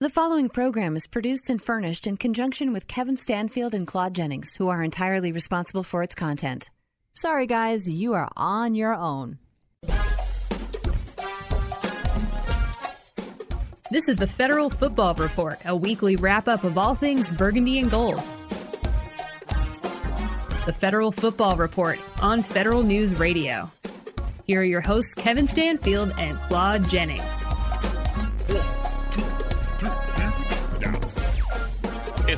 [0.00, 4.54] The following program is produced and furnished in conjunction with Kevin Stanfield and Claude Jennings,
[4.54, 6.70] who are entirely responsible for its content.
[7.14, 9.38] Sorry, guys, you are on your own.
[13.90, 17.90] This is the Federal Football Report, a weekly wrap up of all things burgundy and
[17.90, 18.22] gold.
[20.64, 23.68] The Federal Football Report on Federal News Radio.
[24.44, 27.47] Here are your hosts, Kevin Stanfield and Claude Jennings.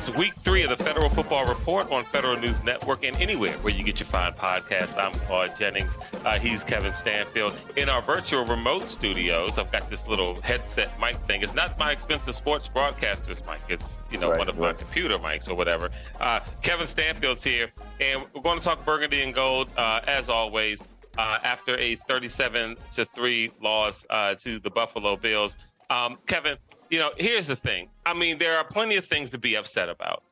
[0.03, 3.71] It's week three of the Federal Football Report on Federal News Network and anywhere where
[3.71, 4.97] you get your fine podcasts.
[4.97, 5.91] I'm Claude Jennings.
[6.25, 7.55] Uh, he's Kevin Stanfield.
[7.77, 11.43] In our virtual remote studios, I've got this little headset mic thing.
[11.43, 13.59] It's not my expensive sports broadcaster's mic.
[13.69, 14.73] It's, you know, Right, one of right.
[14.73, 15.91] my computer mics or whatever.
[16.19, 20.79] Uh, Kevin Stanfield's here, and we're going to talk burgundy and gold, uh, as always,
[21.19, 25.51] uh, after a 37 to 3 loss uh, to the Buffalo Bills.
[25.91, 26.57] Um, Kevin,
[26.91, 27.89] you know, here's the thing.
[28.05, 30.23] I mean, there are plenty of things to be upset about,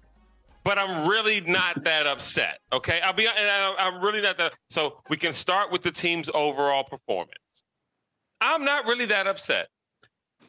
[0.65, 2.59] but I'm really not that upset.
[2.73, 4.51] Okay, I'll be, and I'm really not that.
[4.69, 7.33] So we can start with the team's overall performance.
[8.41, 9.69] I'm not really that upset.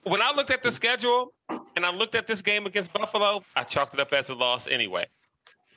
[0.02, 3.62] When I looked at the schedule and I looked at this game against Buffalo, I
[3.64, 5.06] chalked it up as a loss anyway.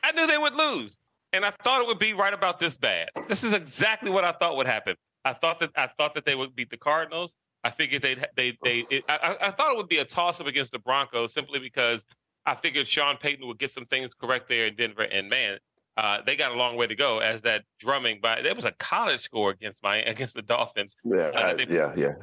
[0.04, 0.98] I knew they would lose,
[1.32, 3.10] and I thought it would be right about this bad.
[3.30, 4.96] This is exactly what I thought would happen.
[5.24, 7.32] I thought that I thought that they would beat the Cardinals.
[7.64, 8.84] I figured they'd they they.
[8.90, 11.60] It, I, I- I thought it would be a toss up against the Broncos simply
[11.60, 12.02] because
[12.46, 15.04] I figured Sean Payton would get some things correct there in Denver.
[15.04, 15.58] And man,
[15.96, 18.42] uh, they got a long way to go as that drumming by.
[18.42, 22.14] There was a college score against my against the Dolphins Yeah, Uh, they- yeah, yeah.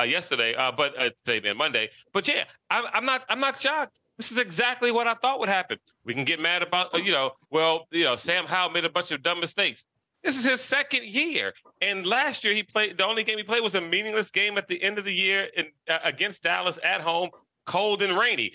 [0.00, 1.88] uh, yesterday, uh, but uh, today being Monday.
[2.12, 3.96] But yeah, I'm, I'm not I'm not shocked.
[4.18, 5.78] This is exactly what I thought would happen.
[6.04, 8.90] We can get mad about uh, you know, well, you know, Sam Howell made a
[8.90, 9.82] bunch of dumb mistakes.
[10.24, 12.96] This is his second year, and last year he played.
[12.96, 15.48] The only game he played was a meaningless game at the end of the year
[15.56, 17.30] in, uh, against Dallas at home,
[17.66, 18.52] cold and rainy.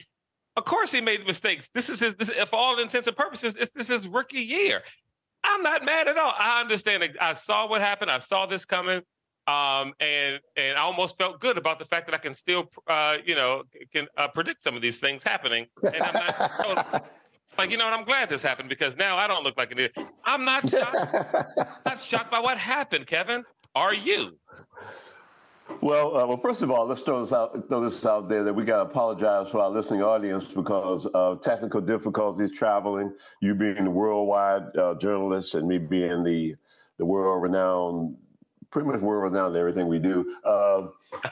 [0.56, 1.68] Of course, he made mistakes.
[1.74, 2.16] This is his.
[2.16, 4.82] This, for all intents and purposes, this, this is his rookie year.
[5.44, 6.34] I'm not mad at all.
[6.38, 7.04] I understand.
[7.20, 8.12] I saw what happened.
[8.12, 9.02] I saw this coming,
[9.46, 13.16] um, and and I almost felt good about the fact that I can still, uh,
[13.26, 15.68] you know, can uh, predict some of these things happening.
[15.84, 17.12] And I'm not
[17.58, 17.94] like, you know, what?
[17.94, 19.94] I'm glad this happened because now I don't look like an idiot.
[20.26, 20.96] I'm not shocked.
[21.86, 23.44] not shocked by what happened, Kevin.
[23.76, 24.32] Are you?
[25.82, 28.54] well, uh, well, first of all, let's throw this out, throw this out there that
[28.54, 33.14] we got to apologize for our listening audience because of technical difficulties traveling.
[33.42, 36.56] You being the worldwide uh, journalist and me being the
[36.98, 38.16] the world-renowned,
[38.72, 40.36] pretty much world-renowned in everything we do.
[40.44, 40.88] Uh,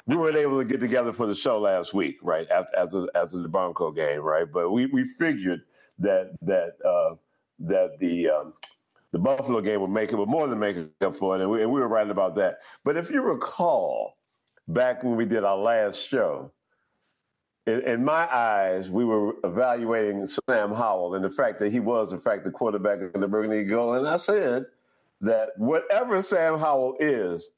[0.06, 3.38] we weren't able to get together for the show last week, right after after, after
[3.42, 4.46] the Bronco game, right?
[4.52, 5.62] But we we figured
[6.00, 7.16] that that uh,
[7.60, 8.54] that the um,
[9.12, 11.62] the Buffalo game would make it, but more than make up for it, and we,
[11.62, 12.60] and we were right about that.
[12.84, 14.18] But if you recall,
[14.68, 16.52] back when we did our last show,
[17.66, 22.12] in, in my eyes, we were evaluating Sam Howell and the fact that he was,
[22.12, 24.66] in fact, the quarterback of the Burgundy Eagle, and I said
[25.22, 27.52] that whatever Sam Howell is,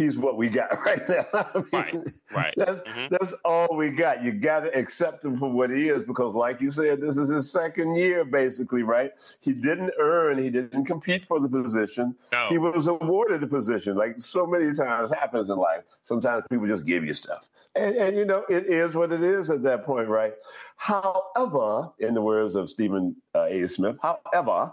[0.00, 1.26] he's what we got right now.
[1.32, 1.94] I mean, Right,
[2.32, 2.54] right.
[2.56, 3.10] That's Mhm.
[3.10, 4.24] that's all we got.
[4.24, 7.28] You got to accept him for what he is because, like you said, this is
[7.28, 9.12] his second year, basically, right?
[9.40, 12.14] He didn't earn, he didn't compete for the position.
[12.32, 12.46] No.
[12.48, 15.82] He was awarded the position, like so many times happens in life.
[16.02, 19.50] Sometimes people just give you stuff, and and you know it is what it is
[19.50, 20.32] at that point, right?
[20.76, 23.66] However, in the words of Stephen uh, A.
[23.68, 24.72] Smith, however,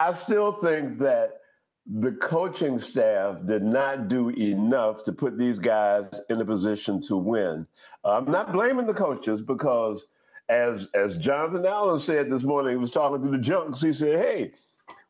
[0.00, 1.40] I still think that
[1.86, 7.16] the coaching staff did not do enough to put these guys in a position to
[7.16, 7.66] win.
[8.04, 10.02] I'm not blaming the coaches because,
[10.48, 13.82] as as Jonathan Allen said this morning, he was talking to the Junks.
[13.82, 14.52] He said, "Hey,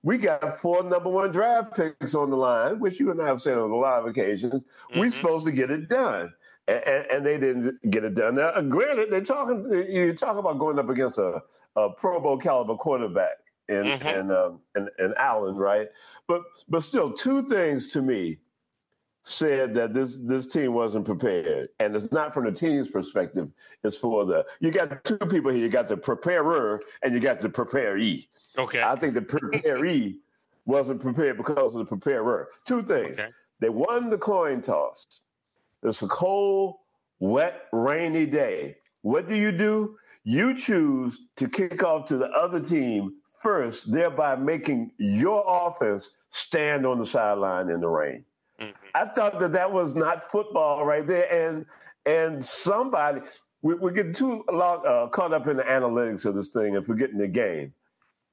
[0.03, 3.41] we got four number one draft picks on the line, which you and I have
[3.41, 4.65] said on a lot of occasions.
[4.97, 5.15] We're Mhm.
[5.15, 6.33] supposed to get it done."
[6.67, 8.37] And, and, and they didn't get it done.
[8.37, 9.71] Now, granted, they're talking.
[9.89, 11.43] You talk about going up against a,
[11.77, 14.21] a Pro Bowl caliber quarterback in Mhm.
[14.21, 15.89] in, um, in in Allen, right?
[16.27, 18.39] But but still, two things to me
[19.23, 23.51] said that this this team wasn't prepared, and it's not from the team's perspective.
[23.83, 25.63] It's for the you got two people here.
[25.63, 28.28] You got the preparer and you got the preparee.
[28.59, 28.83] Okay.
[28.83, 30.21] I think the preparee
[30.67, 32.49] wasn't prepared because of the preparer.
[32.67, 33.19] Two things.
[33.19, 33.31] Okay.
[33.60, 35.21] They won the coin toss.
[35.83, 36.77] It's a cold,
[37.19, 38.77] wet, rainy day.
[39.03, 39.97] What do you do?
[40.25, 43.15] You choose to kick off to the other team
[43.45, 48.25] first, thereby making your offense stand on the sideline in the rain.
[48.61, 48.73] Mm-hmm.
[48.95, 51.67] I thought that that was not football right there, and
[52.07, 53.21] and somebody
[53.63, 56.87] we, are getting too long, uh, caught up in the analytics of this thing and
[56.87, 57.73] forgetting the game.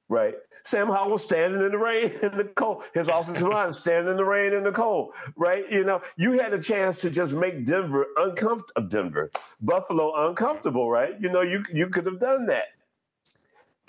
[0.08, 2.82] Right, Sam Howell standing in the rain in the cold.
[2.92, 5.14] His offensive line standing in the rain in the cold.
[5.36, 9.30] Right, you know, you had a chance to just make Denver uncomfortable, Denver,
[9.62, 10.90] Buffalo uncomfortable.
[10.90, 12.64] Right, you know, you you could have done that,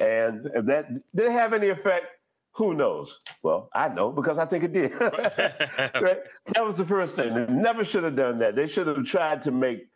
[0.04, 2.06] and if that did it have any effect,
[2.54, 3.10] who knows?
[3.42, 4.94] Well, I know because I think it did.
[5.02, 6.20] right?
[6.54, 7.34] That was the first thing.
[7.34, 8.56] They never should have done that.
[8.56, 9.88] They should have tried to make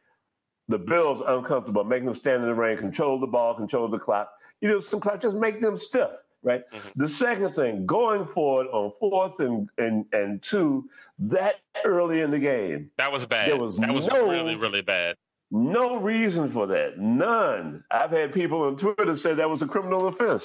[0.68, 4.32] the Bills uncomfortable, make them stand in the rain, control the ball, control the clock.
[4.62, 6.10] You know, some clock, just make them stiff,
[6.44, 6.64] right?
[6.74, 7.04] Mm-hmm.
[7.04, 10.90] The second thing, going forward on fourth and, and and two,
[11.20, 11.56] that
[11.86, 12.90] early in the game.
[12.98, 13.50] That was bad.
[13.50, 15.16] There was that was no, really, really bad.
[15.50, 16.98] No reason for that.
[16.98, 17.84] None.
[17.90, 20.44] I've had people on Twitter say that was a criminal offense,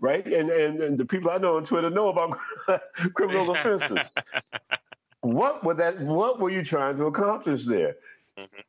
[0.00, 0.24] right?
[0.24, 2.38] And and, and the people I know on Twitter know about
[3.14, 4.06] criminal offenses.
[5.22, 7.96] what were that what were you trying to accomplish there?
[8.38, 8.60] Mm-hmm.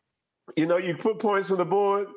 [0.56, 2.08] You know, you put points on the board,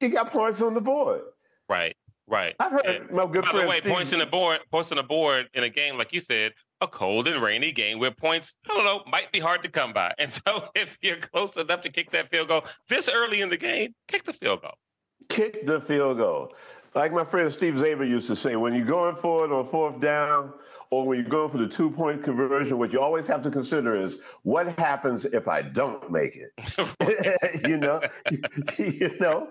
[0.00, 1.20] you got points on the board.
[1.68, 1.96] Right.
[2.26, 2.54] Right.
[2.60, 3.56] I've heard and my good by friend.
[3.56, 5.98] By the way, Steve, points on the board, points on the board in a game,
[5.98, 9.40] like you said, a cold and rainy game where points, I don't know, might be
[9.40, 10.14] hard to come by.
[10.18, 13.56] And so if you're close enough to kick that field goal this early in the
[13.56, 14.74] game, kick the field goal.
[15.28, 16.52] Kick the field goal.
[16.94, 20.00] Like my friend Steve Zaver used to say, when you're going for it on fourth
[20.00, 20.52] down,
[20.90, 24.04] or when you go for the two point conversion, what you always have to consider
[24.04, 26.52] is what happens if I don't make it.
[27.68, 28.00] you know,
[28.78, 29.48] you know,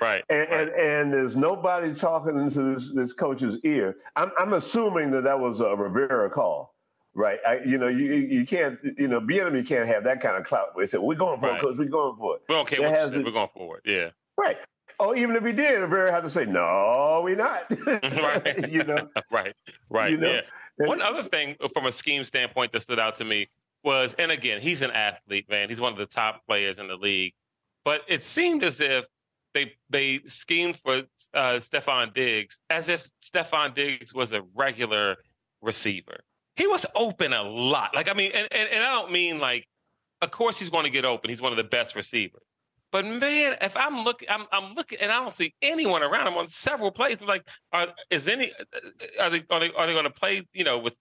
[0.00, 0.50] right and, right.
[0.50, 3.96] and, and there's nobody talking into this this coach's ear.
[4.14, 6.74] I'm I'm assuming that that was a Rivera call,
[7.14, 7.38] right?
[7.46, 10.76] I, you know, you you can't you know, Bieniemy can't have that kind of clout.
[10.76, 11.58] We said we're going for right.
[11.58, 11.76] it, coach.
[11.78, 12.42] We're going for it.
[12.48, 12.80] We don't care.
[12.80, 13.82] We're going for it.
[13.86, 14.10] Yeah.
[14.36, 14.58] Right.
[15.00, 17.64] Oh, even if he did, Rivera had to say, "No, we're not."
[18.02, 18.70] right.
[18.70, 19.08] you know.
[19.30, 19.54] Right.
[19.90, 20.12] Right.
[20.12, 20.32] You know?
[20.34, 20.40] Yeah.
[20.76, 23.48] One other thing uh, from a scheme standpoint that stood out to me
[23.84, 25.68] was, and again, he's an athlete, man.
[25.68, 27.34] He's one of the top players in the league.
[27.84, 29.04] But it seemed as if
[29.52, 31.02] they they schemed for
[31.34, 33.00] uh, Stefon Diggs as if
[33.32, 35.16] Stefon Diggs was a regular
[35.62, 36.20] receiver.
[36.56, 37.90] He was open a lot.
[37.94, 39.66] Like I mean, and, and, and I don't mean like,
[40.22, 41.30] of course he's going to get open.
[41.30, 42.43] He's one of the best receivers.
[42.94, 46.28] But man, if I'm looking, I'm, I'm, looking, and I don't see anyone around.
[46.28, 47.18] I'm on several plays.
[47.20, 48.52] I'm like, are, is any?
[49.18, 49.42] Are they?
[49.50, 49.72] Are they?
[49.76, 50.46] Are they going to play?
[50.52, 50.92] You know, with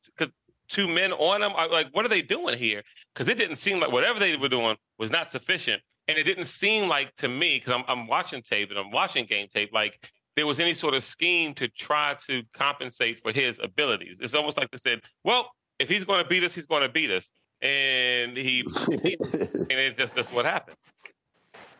[0.69, 1.51] two men on them?
[1.55, 2.81] I'm like, what are they doing here?
[3.13, 6.47] Because it didn't seem like whatever they were doing was not sufficient, and it didn't
[6.59, 9.69] seem like to me because I'm, I'm watching tape and I'm watching game tape.
[9.71, 9.93] Like
[10.35, 14.17] there was any sort of scheme to try to compensate for his abilities.
[14.19, 16.89] It's almost like they said, well, if he's going to beat us, he's going to
[16.89, 17.25] beat us,
[17.61, 20.77] and he, and it just that's what happened.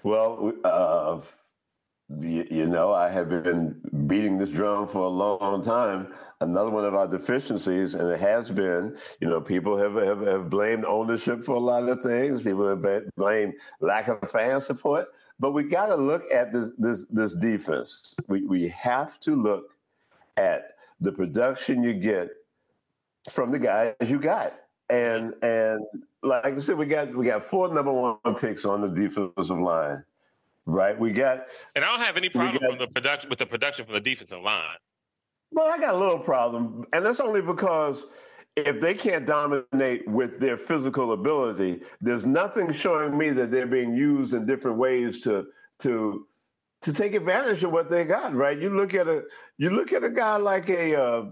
[0.04, 1.22] Well, uh,
[2.20, 6.14] you, know, I have been beating this drum for a long time.
[6.42, 10.50] Another one of our deficiencies, and it has been, you know, people have, have, have
[10.50, 12.42] blamed ownership for a lot of things.
[12.42, 12.86] People have
[13.16, 15.08] blamed lack of fan support.
[15.40, 18.14] But we got to look at this this this defense.
[18.28, 19.72] We we have to look
[20.38, 22.30] at the production you get
[23.32, 24.54] from the guys you got,
[24.90, 25.82] and and
[26.24, 30.04] like I said, we got we got four number one picks on the defensive line,
[30.66, 30.98] right?
[30.98, 33.86] We got, and I don't have any problem got, with the production with the production
[33.86, 34.78] from the defensive line.
[35.52, 38.06] Well, I got a little problem, and that's only because
[38.56, 43.94] if they can't dominate with their physical ability, there's nothing showing me that they're being
[43.94, 45.46] used in different ways to
[45.80, 46.26] to
[46.84, 48.34] to take advantage of what they got.
[48.34, 48.58] Right?
[48.58, 49.24] You look at a
[49.58, 51.26] you look at a guy like a uh,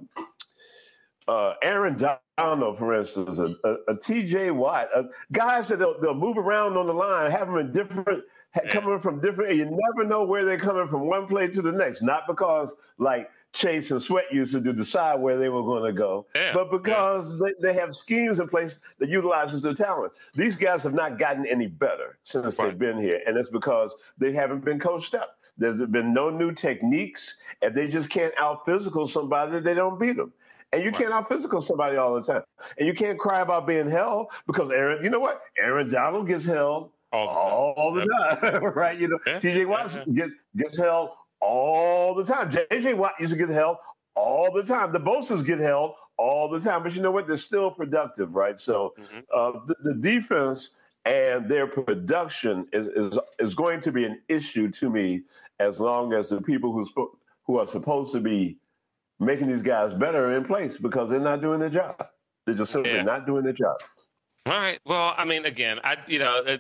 [1.28, 1.98] uh, Aaron
[2.38, 4.52] Donald, for instance, a, a, a T.J.
[4.52, 8.24] Watt, a, guys that they'll, they'll, move around on the line, have them in different,
[8.56, 8.74] yeah.
[8.74, 12.02] coming from different, you never know where they're coming from one play to the next.
[12.02, 15.98] Not because like Chase and Sweat used to do, decide where they were going to
[15.98, 16.54] go, yeah.
[16.54, 17.50] but because yeah.
[17.62, 20.14] they, they, have schemes in place that utilizes their talent.
[20.36, 22.70] These guys have not gotten any better since right.
[22.70, 25.38] they've been here, and it's because they haven't been coached up.
[25.58, 29.60] There's been no new techniques, and they just can't out physical somebody.
[29.60, 30.34] They don't beat them.
[30.74, 31.00] And you right.
[31.00, 32.44] can't out physical somebody all the time.
[32.78, 35.42] And you can't cry about being held because Aaron, you know what?
[35.58, 38.64] Aaron Donald gets held all the time, all, time.
[38.76, 38.98] right?
[38.98, 39.40] You know, yeah.
[39.40, 40.04] TJ Watt yeah.
[40.14, 41.10] gets, gets held
[41.42, 42.52] all the time.
[42.52, 43.78] JJ Watt used to get held
[44.16, 44.94] all the time.
[44.94, 46.84] The Bosa's get held all the time.
[46.84, 47.28] But you know what?
[47.28, 48.60] They're still productive, right?
[48.60, 49.20] So mm-hmm.
[49.36, 50.70] uh, the, the, defense
[51.06, 55.24] and their production is, is, is going to be an issue to me
[55.60, 56.90] as long as the people who's,
[57.46, 58.58] who are supposed to be
[59.22, 61.96] making these guys better in place because they're not doing their job.
[62.46, 63.04] They're just simply yeah.
[63.04, 63.78] not doing their job.
[64.48, 64.80] All right.
[64.86, 66.58] Well, I mean, again, I you know uh,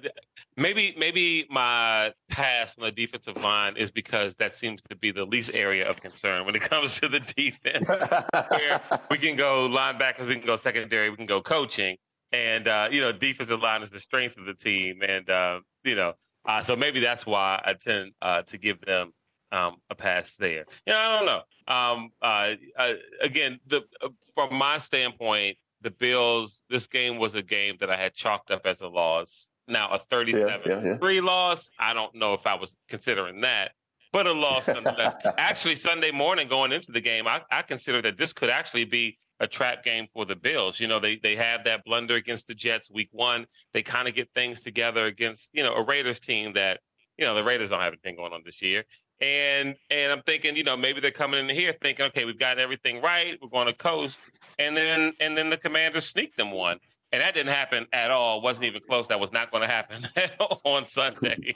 [0.55, 5.23] maybe maybe my pass on the defensive line is because that seems to be the
[5.23, 7.87] least area of concern when it comes to the defense,
[8.49, 11.97] where we can go linebackers, we can go secondary, we can go coaching,
[12.31, 15.95] and uh, you know, defensive line is the strength of the team, and uh, you
[15.95, 16.13] know,
[16.47, 19.11] uh, so maybe that's why I tend uh, to give them
[19.51, 20.65] um, a pass there.
[20.85, 21.41] You know, I don't know.
[21.73, 26.57] Um, uh, uh, again, the uh, from my standpoint, the Bills.
[26.69, 29.47] This game was a game that I had chalked up as a loss.
[29.67, 31.21] Now a 37-3 yeah, yeah, yeah.
[31.21, 31.59] loss.
[31.79, 33.71] I don't know if I was considering that,
[34.11, 35.21] but a loss nonetheless.
[35.37, 39.17] actually, Sunday morning going into the game, I, I consider that this could actually be
[39.39, 40.79] a trap game for the Bills.
[40.79, 43.45] You know, they they have that blunder against the Jets week one.
[43.73, 46.79] They kind of get things together against you know a Raiders team that
[47.17, 48.83] you know the Raiders don't have anything going on this year.
[49.21, 52.57] And and I'm thinking, you know, maybe they're coming in here thinking, okay, we've got
[52.57, 54.17] everything right, we're going to coast,
[54.57, 56.79] and then and then the Commanders sneak them one,
[57.11, 58.39] and that didn't happen at all.
[58.39, 59.05] It wasn't even close.
[59.09, 60.07] That was not going to happen
[60.63, 61.55] on Sunday.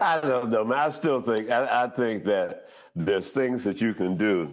[0.00, 0.78] I don't know, man.
[0.78, 4.52] I still think I, I think that there's things that you can do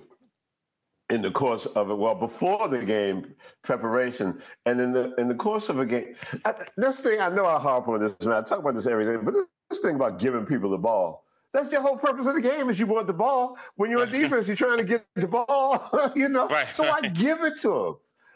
[1.09, 1.95] in the course of it.
[1.95, 6.15] Well, before the game preparation, and in the in the course of a game,
[6.45, 8.35] I, this thing I know I harp on this, man.
[8.35, 11.22] I talk about this every day, but this, this thing about giving people the ball.
[11.53, 13.57] That's the whole purpose of the game is you want the ball.
[13.75, 16.47] When you're on defense, you're trying to get the ball, you know.
[16.47, 17.03] Right, so right.
[17.03, 17.95] why give it to them?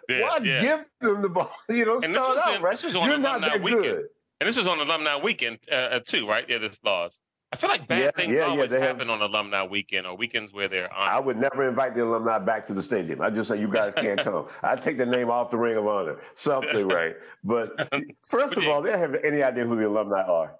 [0.09, 0.61] Yeah, why yeah.
[0.61, 1.51] give them the ball?
[1.69, 2.79] You know, and start out, in, right?
[2.81, 3.83] You're not that weekend.
[3.83, 4.05] good.
[4.39, 6.45] And this was on alumni weekend uh, uh, too, right?
[6.47, 7.11] Yeah, this laws.
[7.51, 10.15] I feel like bad yeah, things yeah, always yeah, happen have, on alumni weekend or
[10.17, 11.07] weekends where they're on.
[11.07, 13.21] I would never invite the alumni back to the stadium.
[13.21, 14.47] I just say you guys can't come.
[14.63, 16.17] I take the name off the Ring of Honor.
[16.35, 17.15] Something right.
[17.43, 17.69] But
[18.27, 20.55] first but of all, they don't have any idea who the alumni are.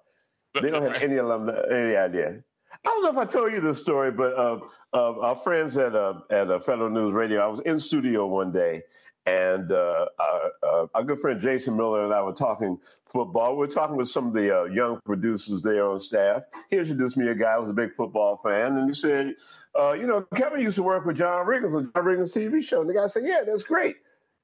[0.60, 2.40] They don't have any alumni any idea.
[2.84, 4.60] I don't know if I told you this story, but uh,
[4.92, 8.52] uh, our friends at uh, at uh, Federal News Radio, I was in studio one
[8.52, 8.82] day,
[9.26, 13.52] and uh, our, uh, our, good friend Jason Miller and I were talking football.
[13.52, 16.42] We were talking with some of the uh, young producers there on staff.
[16.70, 19.34] He introduced me a guy who was a big football fan, and he said,
[19.78, 22.80] uh, "You know, Kevin used to work with John Riggins on John Riggins' TV show."
[22.80, 23.96] And the guy said, "Yeah, that's great."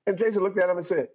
[0.07, 1.09] And Jason looked at him and said,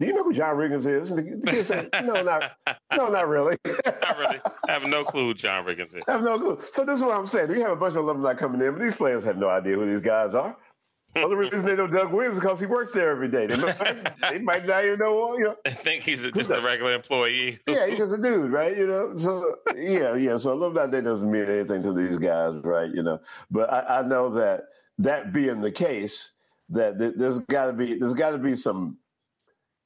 [0.00, 1.10] do you know who John Riggins is?
[1.10, 2.42] And the, kid said, no, not,
[2.96, 3.56] no, not really.
[3.66, 4.40] not really.
[4.68, 6.04] I have no clue who John Riggins is.
[6.06, 6.60] I have no clue.
[6.72, 7.48] So this is what I'm saying.
[7.50, 9.92] We have a bunch of alumni coming in, but these players have no idea who
[9.92, 10.56] these guys are.
[11.14, 13.46] Well, The reason they know Doug Williams is because he works there every day.
[13.46, 13.78] They might,
[14.30, 15.36] they might not even know.
[15.38, 17.58] You know, I think he's a, just a regular employee.
[17.66, 18.76] yeah, he's just a dude, right?
[18.76, 20.36] You know, so yeah, yeah.
[20.36, 22.90] So alumni day doesn't mean anything to these guys, right?
[22.92, 23.18] You know,
[23.50, 24.64] but I, I know that
[24.98, 26.30] that being the case,
[26.70, 28.98] that there's got to be there's got to be some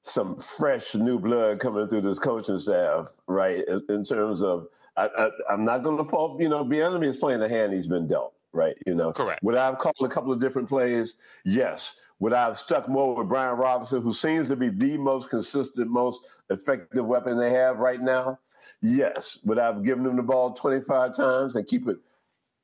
[0.03, 3.65] some fresh new blood coming through this coaching staff, right?
[3.67, 4.67] In, in terms of,
[4.97, 8.09] I, am not going to fault, you know, Bieniemy is playing the hand he's been
[8.09, 8.77] dealt, right?
[8.87, 9.43] You know, correct.
[9.43, 11.15] Would I have called a couple of different plays?
[11.45, 11.93] Yes.
[12.19, 15.89] Would I have stuck more with Brian Robinson, who seems to be the most consistent,
[15.89, 18.39] most effective weapon they have right now?
[18.83, 19.39] Yes.
[19.45, 21.97] Would I have given him the ball 25 times and keep it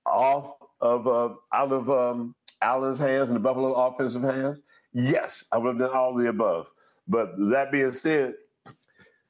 [0.04, 4.60] off of uh, out of um, Allen's hands and the Buffalo offensive hands?
[4.92, 6.68] Yes, I would have done all the above.
[7.08, 8.34] But that being said,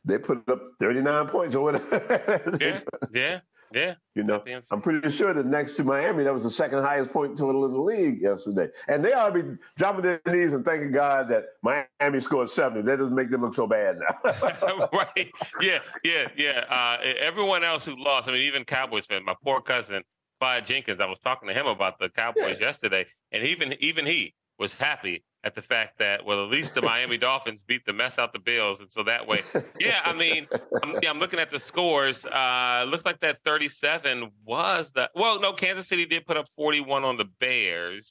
[0.04, 2.58] they put up 39 points or whatever.
[2.60, 2.80] yeah,
[3.14, 3.40] yeah,
[3.72, 3.94] yeah.
[4.14, 7.38] You know, I'm pretty sure that next to Miami, that was the second highest point
[7.38, 8.68] total in the league yesterday.
[8.88, 12.82] And they ought to be dropping their knees and thanking God that Miami scored 70.
[12.82, 14.88] That doesn't make them look so bad now.
[14.92, 15.28] right.
[15.60, 16.64] Yeah, yeah, yeah.
[16.70, 20.02] Uh, everyone else who lost, I mean, even Cowboys fans, my poor cousin,
[20.40, 22.68] Clyde Jenkins, I was talking to him about the Cowboys yeah.
[22.68, 26.82] yesterday, and even even he was happy at the fact that well at least the
[26.82, 29.40] Miami Dolphins beat the mess out the Bills and so that way
[29.80, 30.46] yeah I mean
[30.82, 32.16] I'm, yeah, I'm looking at the scores.
[32.24, 37.04] Uh looks like that 37 was the well no Kansas City did put up 41
[37.04, 38.06] on the Bears.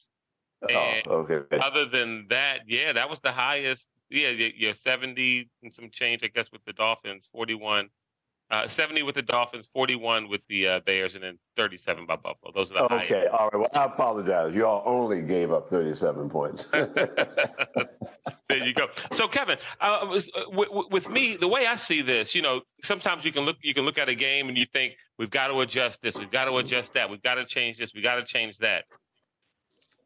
[0.63, 1.57] Oh, okay.
[1.61, 6.27] other than that yeah that was the highest yeah your 70 and some change I
[6.27, 7.89] guess with the Dolphins 41
[8.49, 12.51] uh, 70 with the Dolphins, 41 with the uh, Bears, and then 37 by Buffalo.
[12.53, 13.33] Those are the Okay, highest.
[13.33, 13.59] all right.
[13.59, 14.53] Well, I apologize.
[14.55, 16.65] Y'all only gave up 37 points.
[16.73, 16.87] there
[18.49, 18.87] you go.
[19.15, 19.99] So, Kevin, uh,
[20.51, 23.73] with, with, me, the way I see this, you know, sometimes you can look you
[23.73, 26.45] can look at a game and you think we've got to adjust this, we've got
[26.45, 28.85] to adjust that, we've got to change this, we've got to change that.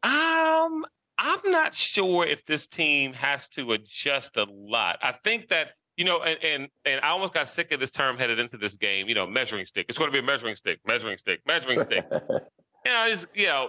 [0.02, 0.84] Um,
[1.16, 4.98] I'm not sure if this team has to adjust a lot.
[5.00, 8.16] I think that you know, and, and and I almost got sick of this term
[8.16, 9.08] headed into this game.
[9.08, 9.86] You know, measuring stick.
[9.88, 12.04] It's going to be a measuring stick, measuring stick, measuring stick.
[12.10, 13.68] you know, it's, you know,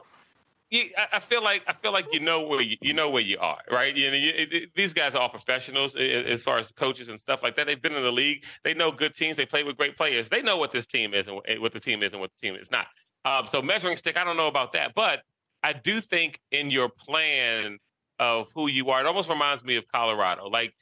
[0.70, 3.22] you, I, I feel like I feel like you know where you, you know where
[3.22, 3.96] you are, right?
[3.96, 7.42] You know, you, it, these guys are all professionals as far as coaches and stuff
[7.44, 7.65] like that.
[7.65, 8.39] They've been in the league.
[8.63, 9.38] They know good teams.
[9.38, 10.27] They play with great players.
[10.30, 12.56] They know what this team is and what the team is and what the team
[12.60, 12.88] is not.
[13.25, 15.20] Um, so measuring stick, I don't know about that, but
[15.63, 17.77] I do think in your plan
[18.20, 20.48] of who you are, it almost reminds me of Colorado.
[20.48, 20.74] Like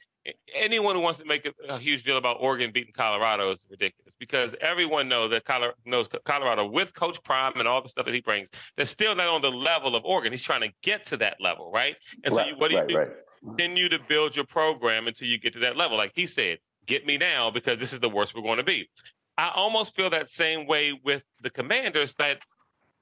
[0.54, 4.12] anyone who wants to make a, a, huge deal about Oregon beating Colorado is ridiculous
[4.18, 8.14] because everyone knows that Colorado, knows Colorado with Coach Prime and all the stuff that
[8.14, 10.32] he brings, they're still not on the level of Oregon.
[10.32, 11.96] He's trying to get to that level, right?
[12.24, 12.96] And right, so you, what do you do?
[12.96, 13.08] Right.
[13.44, 15.96] Continue to build your program until you get to that level.
[15.96, 18.88] Like he said, get me now because this is the worst we're going to be.
[19.36, 22.38] I almost feel that same way with the Commanders that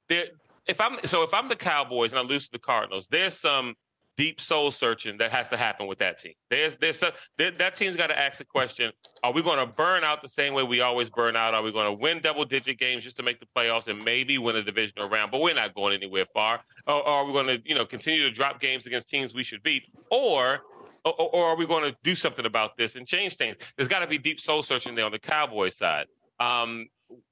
[0.08, 0.24] there.
[0.66, 3.74] If I'm so, if I'm the Cowboys and I lose to the Cardinals, there's some
[4.20, 6.34] deep soul searching that has to happen with that team.
[6.50, 6.98] There's there's
[7.38, 8.92] there, that team's got to ask the question:
[9.24, 11.54] Are we going to burn out the same way we always burn out?
[11.54, 14.36] Are we going to win double digit games just to make the playoffs and maybe
[14.36, 15.30] win a divisional round?
[15.30, 16.60] But we're not going anywhere far.
[16.86, 19.42] Or, or are we going to you know continue to drop games against teams we
[19.42, 19.84] should beat?
[20.10, 20.60] Or
[21.02, 23.56] or, or are we going to do something about this and change things?
[23.78, 26.06] There's got to be deep soul searching there on the Cowboys side.
[26.38, 26.88] Um,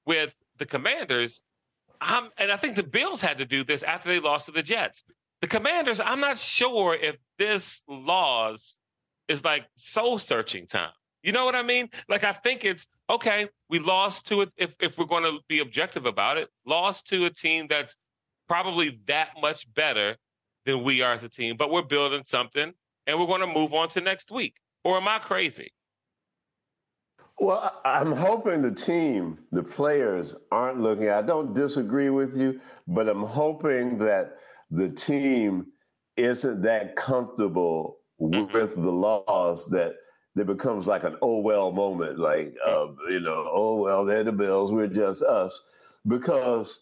[0.06, 1.38] with the Commanders,
[2.00, 5.02] and I think the Bills had to do this after they lost to the Jets
[5.40, 8.76] the commanders, I'm not sure if this loss
[9.28, 10.90] is like soul searching time.
[11.22, 11.88] You know what I mean?
[12.08, 15.60] Like I think it's okay, we lost to it if, if we're going to be
[15.60, 17.94] objective about it, lost to a team that's
[18.48, 20.16] probably that much better
[20.66, 22.72] than we are as a team, but we're building something
[23.06, 24.54] and we're going to move on to next week.
[24.84, 25.72] Or am I crazy?
[27.40, 31.08] Well, I'm hoping the team, the players aren't looking.
[31.08, 34.38] I don't disagree with you, but I'm hoping that
[34.70, 35.66] the team
[36.16, 38.52] isn't that comfortable mm-hmm.
[38.52, 39.94] with the loss that
[40.36, 44.32] it becomes like an oh well moment, like uh, you know, oh well, they're the
[44.32, 45.62] Bills, we're just us,
[46.06, 46.78] because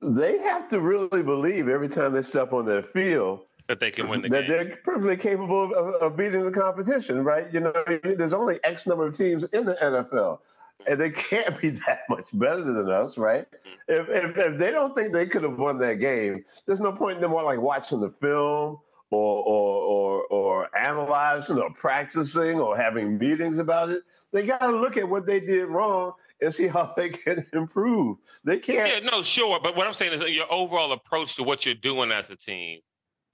[0.00, 4.08] they have to really believe every time they step on their field that they can
[4.08, 4.68] win the game that game.
[4.68, 7.52] they're perfectly capable of, of, beating the competition, right?
[7.52, 7.72] You know,
[8.02, 10.40] there's only X number of teams in the NFL
[10.86, 13.46] and they can't be that much better than us, right?
[13.88, 14.10] Mm-hmm.
[14.12, 17.16] If, if, if they don't think they could have won that game, there's no point
[17.16, 18.78] in them like watching the film
[19.10, 24.02] or or or, or analyzing or practicing or having meetings about it.
[24.32, 28.18] They got to look at what they did wrong and see how they can improve.
[28.44, 29.04] They can't.
[29.04, 29.60] Yeah, no, sure.
[29.62, 32.80] But what I'm saying is your overall approach to what you're doing as a team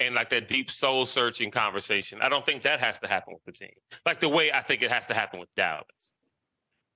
[0.00, 2.20] and like that deep soul searching conversation.
[2.22, 3.74] I don't think that has to happen with the team.
[4.06, 5.86] Like the way I think it has to happen with Dallas.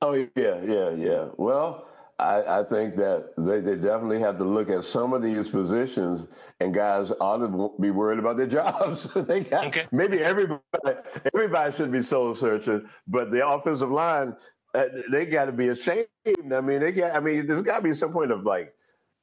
[0.02, 1.28] Oh yeah, yeah, yeah.
[1.36, 5.48] Well, I, I think that they, they definitely have to look at some of these
[5.48, 6.26] positions,
[6.60, 9.06] and guys ought to be worried about their jobs.
[9.14, 9.86] they got okay.
[9.92, 10.60] maybe everybody
[11.34, 14.36] everybody should be soul searching, but the offensive line
[14.74, 16.06] uh, they got to be ashamed.
[16.52, 17.16] I mean, they got.
[17.16, 18.74] I mean, there's got to be some point of like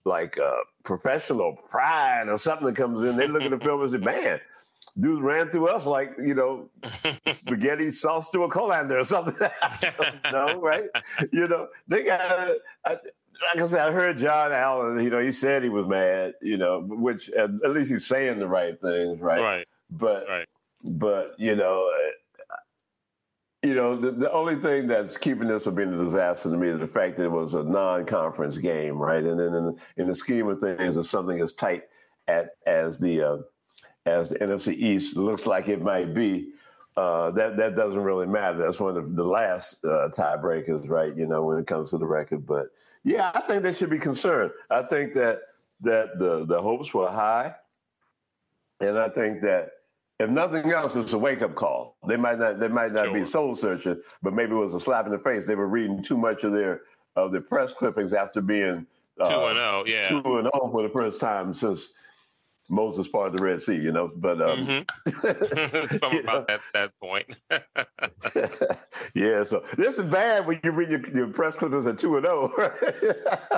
[0.06, 3.18] like uh, professional pride or something that comes in.
[3.18, 4.40] They look at the film and say, "Man,
[5.00, 6.70] dudes ran through us like you know
[7.46, 9.36] spaghetti sauce to a colander or something.
[10.32, 10.90] no, right?
[11.32, 12.50] You know they got.
[12.86, 13.00] like
[13.58, 15.04] I said, I heard John Allen.
[15.04, 16.34] You know, he said he was mad.
[16.42, 19.42] You know, which at, at least he's saying the right things, right?
[19.42, 19.68] Right.
[19.90, 20.48] But right.
[20.84, 21.90] but you know.
[23.64, 26.70] You know, the, the only thing that's keeping this from being a disaster to me
[26.70, 29.24] is the fact that it was a non-conference game, right?
[29.24, 31.84] And then in, in the scheme of things, if something as tight
[32.28, 33.38] at as the uh,
[34.06, 36.50] as the NFC East looks like it might be,
[36.98, 38.58] uh, that that doesn't really matter.
[38.58, 41.16] That's one of the last uh, tiebreakers, right?
[41.16, 42.46] You know, when it comes to the record.
[42.46, 42.68] But
[43.04, 44.52] yeah, I think they should be concerned.
[44.70, 45.40] I think that
[45.82, 47.54] that the the hopes were high,
[48.80, 49.72] and I think that
[50.20, 51.96] if nothing else, it's a wake up call.
[52.08, 53.24] They might not they might not sure.
[53.24, 55.46] be soul searching, but maybe it was a slap in the face.
[55.48, 56.82] They were reading too much of their
[57.16, 58.86] of their press clippings after being
[59.20, 61.88] uh, two and zero, oh, yeah, two and zero oh for the first time since
[62.72, 64.10] Moses parted the Red Sea, you know.
[64.16, 65.28] But um, mm-hmm.
[66.20, 67.28] about that that point.
[69.14, 72.26] yeah, so this is bad when you read your, your press clippings at two and
[72.26, 72.52] zero.
[72.58, 72.72] Oh.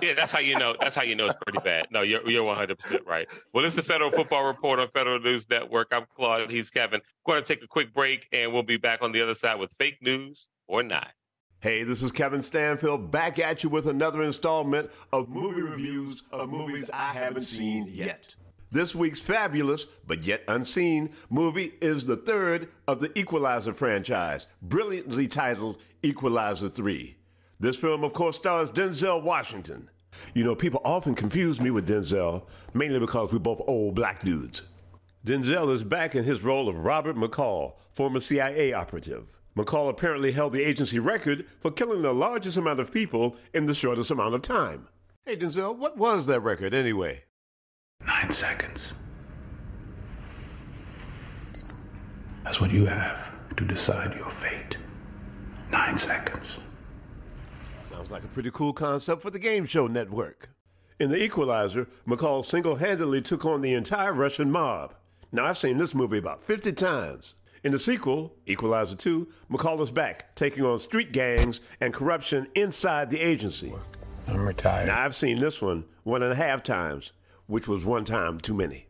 [0.02, 0.76] yeah, that's how you know.
[0.80, 1.88] That's how you know it's pretty bad.
[1.92, 3.28] No, you're you're 100 percent right.
[3.54, 5.90] Well, this is the Federal Football Report on Federal News Network.
[5.92, 6.50] I'm Claude.
[6.50, 7.00] He's Kevin.
[7.26, 9.60] We're going to take a quick break, and we'll be back on the other side
[9.60, 11.10] with fake news or not.
[11.60, 16.50] Hey, this is Kevin Stanfield back at you with another installment of movie reviews of
[16.50, 18.36] movies I haven't seen yet.
[18.74, 25.28] This week's fabulous, but yet unseen, movie is the third of the Equalizer franchise, brilliantly
[25.28, 27.16] titled Equalizer 3.
[27.60, 29.92] This film, of course, stars Denzel Washington.
[30.34, 34.64] You know, people often confuse me with Denzel, mainly because we're both old black dudes.
[35.24, 39.28] Denzel is back in his role of Robert McCall, former CIA operative.
[39.56, 43.76] McCall apparently held the agency record for killing the largest amount of people in the
[43.76, 44.88] shortest amount of time.
[45.28, 47.26] Hey, Denzel, what was that record anyway?
[48.06, 48.80] Nine seconds.
[52.44, 54.78] That's what you have to decide your fate.
[55.72, 56.58] Nine seconds.
[57.90, 60.50] Sounds like a pretty cool concept for the Game Show Network.
[61.00, 64.94] In The Equalizer, McCall single handedly took on the entire Russian mob.
[65.32, 67.36] Now, I've seen this movie about 50 times.
[67.64, 73.10] In the sequel, Equalizer 2, McCall is back, taking on street gangs and corruption inside
[73.10, 73.74] the agency.
[74.28, 74.88] I'm retired.
[74.88, 77.14] Now, I've seen this one one and a half times,
[77.48, 78.88] which was one time too many.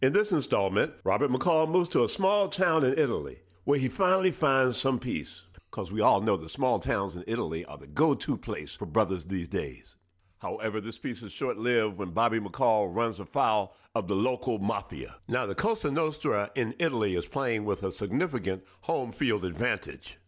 [0.00, 4.30] In this installment, Robert McCall moves to a small town in Italy where he finally
[4.30, 5.42] finds some peace.
[5.70, 8.84] Because we all know the small towns in Italy are the go to place for
[8.84, 9.96] brothers these days.
[10.38, 15.16] However, this peace is short lived when Bobby McCall runs afoul of the local mafia.
[15.28, 20.18] Now, the Cosa Nostra in Italy is playing with a significant home field advantage.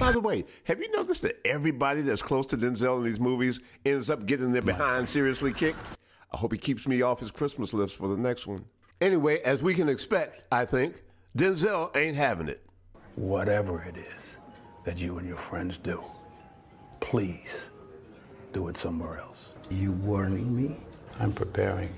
[0.00, 3.60] By the way, have you noticed that everybody that's close to Denzel in these movies
[3.86, 5.78] ends up getting their behind seriously kicked?
[6.32, 8.64] I hope he keeps me off his Christmas list for the next one.
[9.00, 11.04] Anyway, as we can expect, I think,
[11.38, 12.66] Denzel ain't having it.
[13.14, 14.22] Whatever it is
[14.84, 16.02] that you and your friends do,
[16.98, 17.66] please
[18.52, 19.38] do it somewhere else.
[19.70, 20.76] You warning me?
[21.20, 21.96] I'm preparing.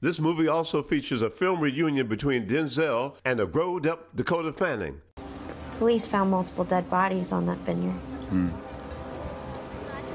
[0.00, 5.00] This movie also features a film reunion between Denzel and a growed up Dakota Fanning.
[5.78, 7.92] Police found multiple dead bodies on that vineyard.
[8.30, 8.48] Hmm.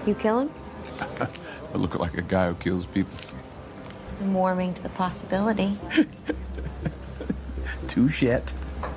[0.06, 0.52] You kill him?
[1.74, 3.14] I look like a guy who kills people.
[4.22, 5.78] I'm warming to the possibility.
[7.88, 8.24] Touche.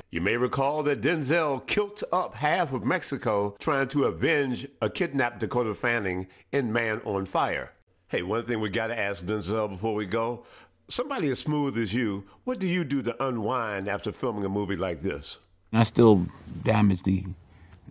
[0.09, 5.39] You may recall that Denzel kilt up half of Mexico trying to avenge a kidnapped
[5.39, 7.73] Dakota Fanning in Man on Fire.
[8.07, 10.45] Hey, one thing we got to ask Denzel before we go
[10.91, 14.75] somebody as smooth as you, what do you do to unwind after filming a movie
[14.75, 15.39] like this?
[15.73, 16.25] I still
[16.63, 17.25] damage the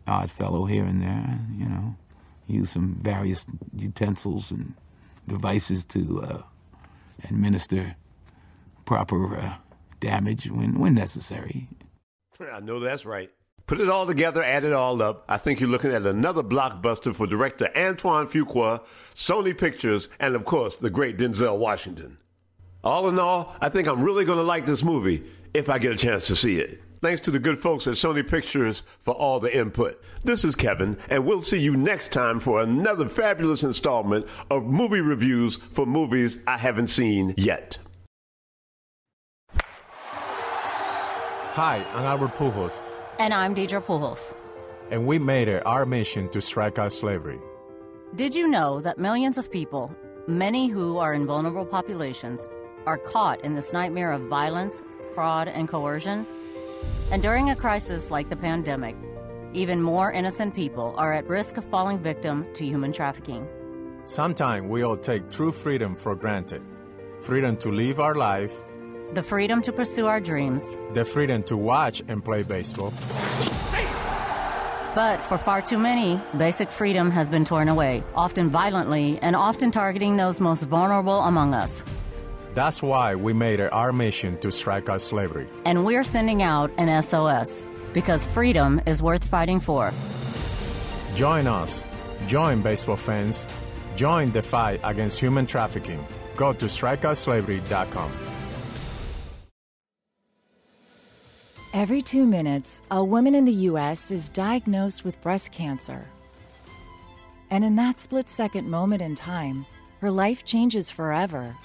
[0.06, 1.96] odd fellow here and there, you know,
[2.46, 4.74] use some various utensils and
[5.28, 6.42] devices to uh,
[7.28, 7.96] administer
[8.84, 9.54] proper uh,
[10.00, 11.68] damage when, when necessary.
[12.52, 13.30] I know that's right.
[13.66, 15.24] Put it all together, add it all up.
[15.28, 18.80] I think you're looking at another blockbuster for director Antoine Fuqua,
[19.14, 22.18] Sony Pictures, and of course, the great Denzel Washington.
[22.82, 25.22] All in all, I think I'm really going to like this movie
[25.54, 26.80] if I get a chance to see it.
[27.02, 30.02] Thanks to the good folks at Sony Pictures for all the input.
[30.22, 35.00] This is Kevin, and we'll see you next time for another fabulous installment of movie
[35.00, 37.78] reviews for movies I haven't seen yet.
[41.54, 42.78] Hi, I'm Albert Pujols.
[43.18, 44.34] And I'm Deidre Pujols.
[44.90, 47.38] And we made it our mission to strike out slavery.
[48.14, 49.94] Did you know that millions of people,
[50.28, 52.46] many who are in vulnerable populations,
[52.84, 54.82] are caught in this nightmare of violence,
[55.14, 56.26] fraud, and coercion?
[57.10, 58.94] And during a crisis like the pandemic,
[59.52, 63.48] even more innocent people are at risk of falling victim to human trafficking.
[64.06, 66.62] Sometimes we all take true freedom for granted
[67.20, 68.54] freedom to live our life,
[69.12, 72.94] the freedom to pursue our dreams, the freedom to watch and play baseball.
[74.94, 79.70] But for far too many, basic freedom has been torn away, often violently and often
[79.70, 81.84] targeting those most vulnerable among us.
[82.54, 85.46] That's why we made it our mission to strike out slavery.
[85.64, 89.92] And we're sending out an SOS because freedom is worth fighting for.
[91.14, 91.86] Join us.
[92.26, 93.46] Join baseball fans.
[93.96, 96.04] Join the fight against human trafficking.
[96.36, 98.12] Go to strikeoutslavery.com.
[101.72, 104.10] Every two minutes, a woman in the U.S.
[104.10, 106.04] is diagnosed with breast cancer.
[107.50, 109.66] And in that split second moment in time,
[110.00, 111.56] her life changes forever.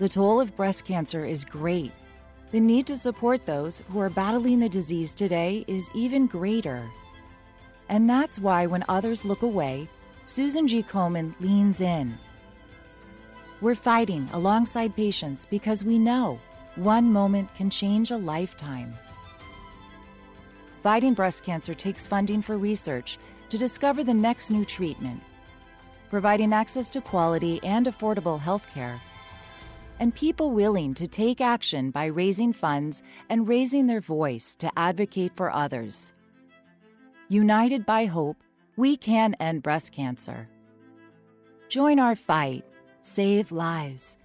[0.00, 1.92] The toll of breast cancer is great.
[2.52, 6.90] The need to support those who are battling the disease today is even greater.
[7.90, 9.90] And that's why when others look away,
[10.24, 10.82] Susan G.
[10.82, 12.16] Komen leans in.
[13.60, 16.40] We're fighting alongside patients because we know
[16.76, 18.94] one moment can change a lifetime.
[20.82, 23.18] Fighting breast cancer takes funding for research
[23.50, 25.20] to discover the next new treatment,
[26.08, 28.98] providing access to quality and affordable health care
[30.00, 35.36] and people willing to take action by raising funds and raising their voice to advocate
[35.36, 36.14] for others.
[37.28, 38.38] United by hope,
[38.76, 40.48] we can end breast cancer.
[41.68, 42.64] Join our fight,
[43.02, 44.16] save lives.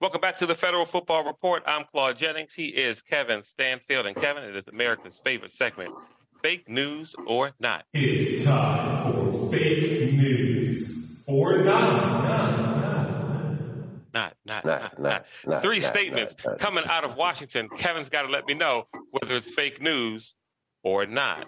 [0.00, 1.62] Welcome back to the Federal Football Report.
[1.66, 2.50] I'm Claude Jennings.
[2.54, 5.94] He is Kevin Stanfield, and Kevin, it is America's favorite segment
[6.42, 7.84] fake news or not.
[7.94, 10.90] It's time for fake news
[11.26, 12.24] or not.
[12.24, 12.65] not
[14.46, 15.62] not, not, not, not.
[15.62, 17.68] Three statements coming out of Washington.
[17.78, 20.34] Kevin's got to let me know whether it's fake news
[20.82, 21.46] or not.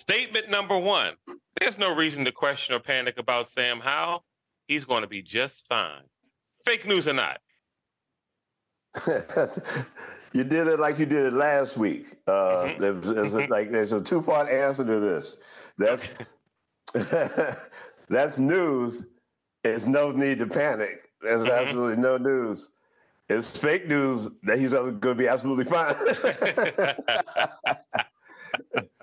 [0.00, 1.14] Statement number one
[1.60, 4.24] there's no reason to question or panic about Sam Howell.
[4.68, 6.02] He's going to be just fine.
[6.64, 7.38] Fake news or not?
[10.32, 12.06] you did it like you did it last week.
[12.26, 12.82] Uh, mm-hmm.
[12.82, 13.52] there's, there's mm-hmm.
[13.52, 15.36] a, like there's a two part answer to this.
[15.78, 16.02] That's
[18.08, 19.04] that's news.
[19.62, 21.05] There's no need to panic.
[21.22, 21.50] There's mm-hmm.
[21.50, 22.68] absolutely no news.
[23.28, 25.96] It's fake news that he's going to be absolutely fine.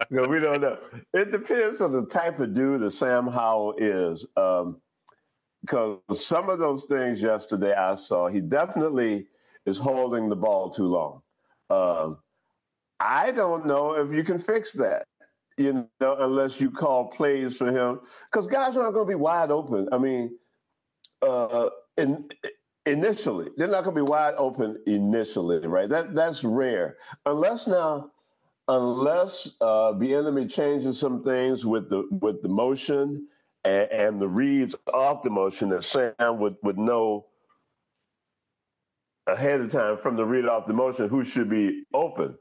[0.09, 0.77] no, we don't know.
[1.13, 4.25] It depends on the type of dude that Sam Howell is.
[4.37, 4.77] Um,
[5.61, 9.27] because some of those things yesterday I saw, he definitely
[9.65, 11.21] is holding the ball too long.
[11.69, 12.17] Um,
[12.99, 15.07] I don't know if you can fix that.
[15.57, 17.99] you know, unless you call plays for him,
[18.31, 19.87] because guys aren't going to be wide open.
[19.91, 20.37] I mean,
[21.21, 22.29] uh, in,
[22.85, 25.89] initially, they're not going to be wide open initially, right?
[25.89, 28.11] That that's rare, unless now,
[28.67, 33.27] unless uh, Bieniemy changes some things with the with the motion
[33.63, 37.25] and, and the reads off the motion that Sam would would know
[39.27, 42.35] ahead of time from the read off the motion who should be open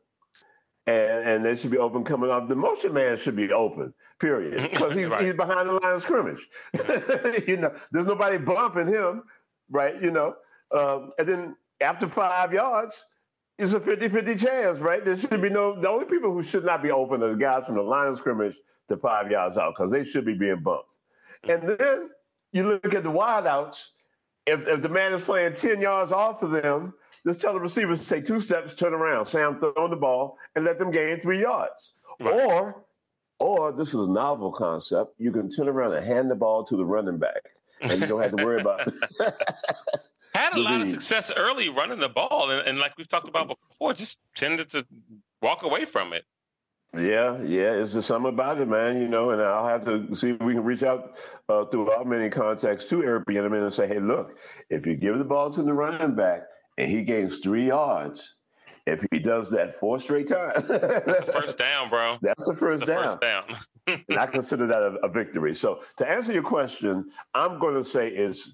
[0.86, 2.48] and and they should be open coming off.
[2.48, 5.24] The motion man should be open, period, because he's right.
[5.24, 6.40] he's behind the line of scrimmage.
[7.46, 9.22] you know, there's nobody bumping him,
[9.72, 10.00] right?
[10.00, 10.34] You know,
[10.76, 12.94] um, and then after five yards,
[13.58, 15.04] it's a 50-50 chance, right?
[15.04, 15.80] There should be no.
[15.80, 18.18] The only people who should not be open are the guys from the line of
[18.18, 18.56] scrimmage
[18.88, 20.96] to five yards out, because they should be being bumped.
[21.48, 22.10] And then
[22.52, 23.76] you look at the wideouts.
[24.46, 26.94] If if the man is playing ten yards off of them
[27.26, 30.64] just tell the receivers to take two steps, turn around, Sam throwing the ball, and
[30.64, 31.92] let them gain three yards.
[32.20, 32.32] Right.
[32.32, 32.84] Or,
[33.38, 35.14] or this is a novel concept.
[35.18, 37.42] You can turn around and hand the ball to the running back,
[37.82, 38.80] and you don't have to worry about.
[40.34, 43.48] Had a lot of success early running the ball, and, and like we've talked about
[43.48, 44.84] before, just tended to
[45.42, 46.24] walk away from it.
[46.94, 49.00] Yeah, yeah, it's just something about it, man.
[49.00, 51.14] You know, and I'll have to see if we can reach out
[51.48, 54.36] uh, through our many contacts to Eric Bieniemy and say, hey, look,
[54.68, 56.42] if you give the ball to the running back,
[56.78, 58.34] and he gains three yards,
[58.86, 62.18] if he does that four straight times, first down, bro.
[62.22, 63.18] That's the first the down.
[63.18, 63.58] First down.
[63.86, 65.54] And I consider that a, a, victory.
[65.54, 68.52] So to answer your question, I'm going to say it's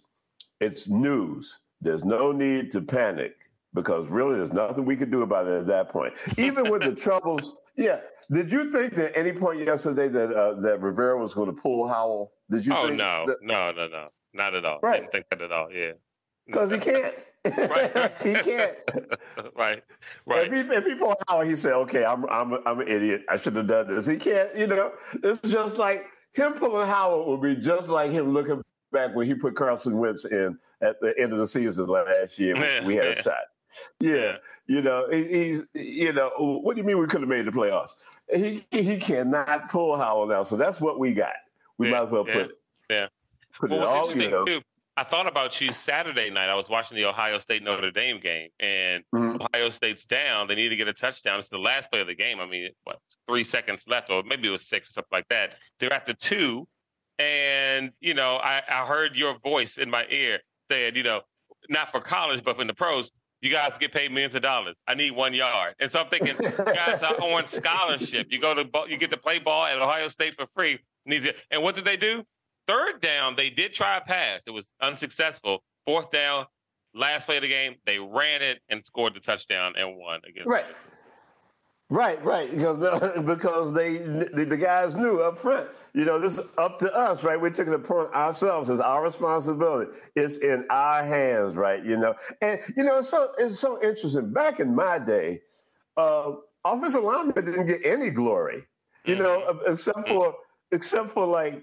[0.60, 1.58] it's news.
[1.80, 3.34] There's no need to panic
[3.74, 6.14] because really there's nothing we could do about it at that point.
[6.36, 8.00] Even with the troubles, yeah.
[8.30, 11.88] Did you think that any point yesterday that uh, that Rivera was going to pull
[11.88, 12.32] Howell?
[12.50, 12.74] Did you?
[12.74, 13.36] Oh no, that...
[13.42, 14.80] no, no, no, not at all.
[14.82, 15.00] Right.
[15.00, 15.68] Didn't think that at all.
[15.72, 15.92] Yeah
[16.48, 17.14] because he can't.
[17.44, 18.12] right.
[18.22, 18.76] he can't.
[19.54, 19.82] right.
[20.26, 20.52] Right.
[20.52, 20.94] If he, if he
[21.28, 23.22] out, he said, "Okay, I'm I'm I'm an idiot.
[23.28, 24.56] I should have done this." He can't.
[24.56, 29.14] You know, it's just like him pulling Howard would be just like him looking back
[29.14, 32.56] when he put Carson Wentz in at the end of the season last year.
[32.56, 33.18] Yeah, we had yeah.
[33.18, 33.34] a shot.
[34.00, 37.46] Yeah, you know, he, he's you know, what do you mean we could have made
[37.46, 37.90] the playoffs?
[38.32, 41.32] He he cannot pull Howard now, so that's what we got.
[41.76, 42.50] We yeah, might as well put it.
[42.90, 43.06] Yeah.
[43.60, 44.60] Put well, it all, you know, too
[44.98, 46.48] I thought about you Saturday night.
[46.48, 49.40] I was watching the Ohio State Notre Dame game, and mm-hmm.
[49.40, 50.48] Ohio State's down.
[50.48, 51.38] They need to get a touchdown.
[51.38, 52.40] It's the last play of the game.
[52.40, 55.50] I mean, what three seconds left, or maybe it was six or something like that.
[55.78, 56.66] They're at the two,
[57.20, 61.20] and you know, I, I heard your voice in my ear saying, you know,
[61.68, 63.08] not for college, but for the pros,
[63.40, 64.74] you guys get paid millions of dollars.
[64.88, 65.76] I need one yard.
[65.78, 68.26] And so I'm thinking, guys are on scholarship.
[68.30, 70.80] You go to you get to play ball at Ohio State for free.
[71.06, 72.24] And what did they do?
[72.68, 74.42] Third down, they did try a pass.
[74.46, 75.64] It was unsuccessful.
[75.86, 76.44] Fourth down,
[76.94, 80.48] last play of the game, they ran it and scored the touchdown and won against.
[80.48, 80.66] Right.
[81.90, 82.76] Right, right, because
[83.24, 85.68] because they the, the, guys knew up front.
[85.94, 87.40] You know, this is up to us, right?
[87.40, 89.90] We took it upon ourselves as our responsibility.
[90.14, 91.82] It's in our hands, right?
[91.82, 94.34] You know, and you know, it's so it's so interesting.
[94.34, 95.40] Back in my day,
[95.96, 98.64] uh, offensive linemen didn't get any glory,
[99.06, 99.22] you mm-hmm.
[99.22, 100.34] know, except for
[100.72, 101.62] except for like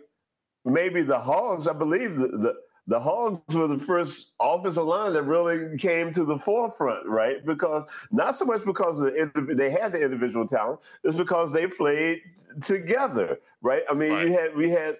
[0.65, 2.53] maybe the Hogs, I believe the, the,
[2.87, 7.45] the Hogs were the first offensive line that really came to the forefront, right?
[7.45, 12.21] Because not so much because the they had the individual talent, it's because they played
[12.63, 13.83] together, right?
[13.89, 14.27] I mean, right.
[14.27, 14.97] you had we had,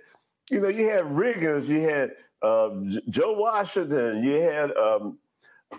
[0.49, 2.69] you know, you had Riggins, you had uh,
[3.10, 5.19] Joe Washington, you had um,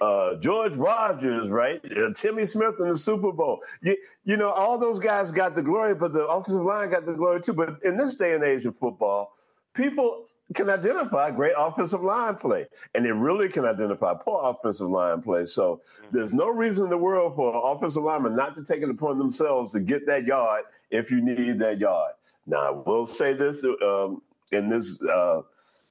[0.01, 1.81] uh, George Rogers, right?
[1.85, 3.61] Uh, Timmy Smith in the Super Bowl.
[3.83, 7.15] You, you know, all those guys got the glory, but the offensive line got the
[7.15, 7.53] glory too.
[7.53, 9.36] But in this day and age of football,
[9.77, 15.21] people can identify great offensive line play, and they really can identify poor offensive line
[15.21, 15.45] play.
[15.47, 16.17] So mm-hmm.
[16.17, 19.19] there's no reason in the world for an offensive lineman not to take it upon
[19.19, 22.13] themselves to get that yard if you need that yard.
[22.47, 25.43] Now, I will say this um, in this uh,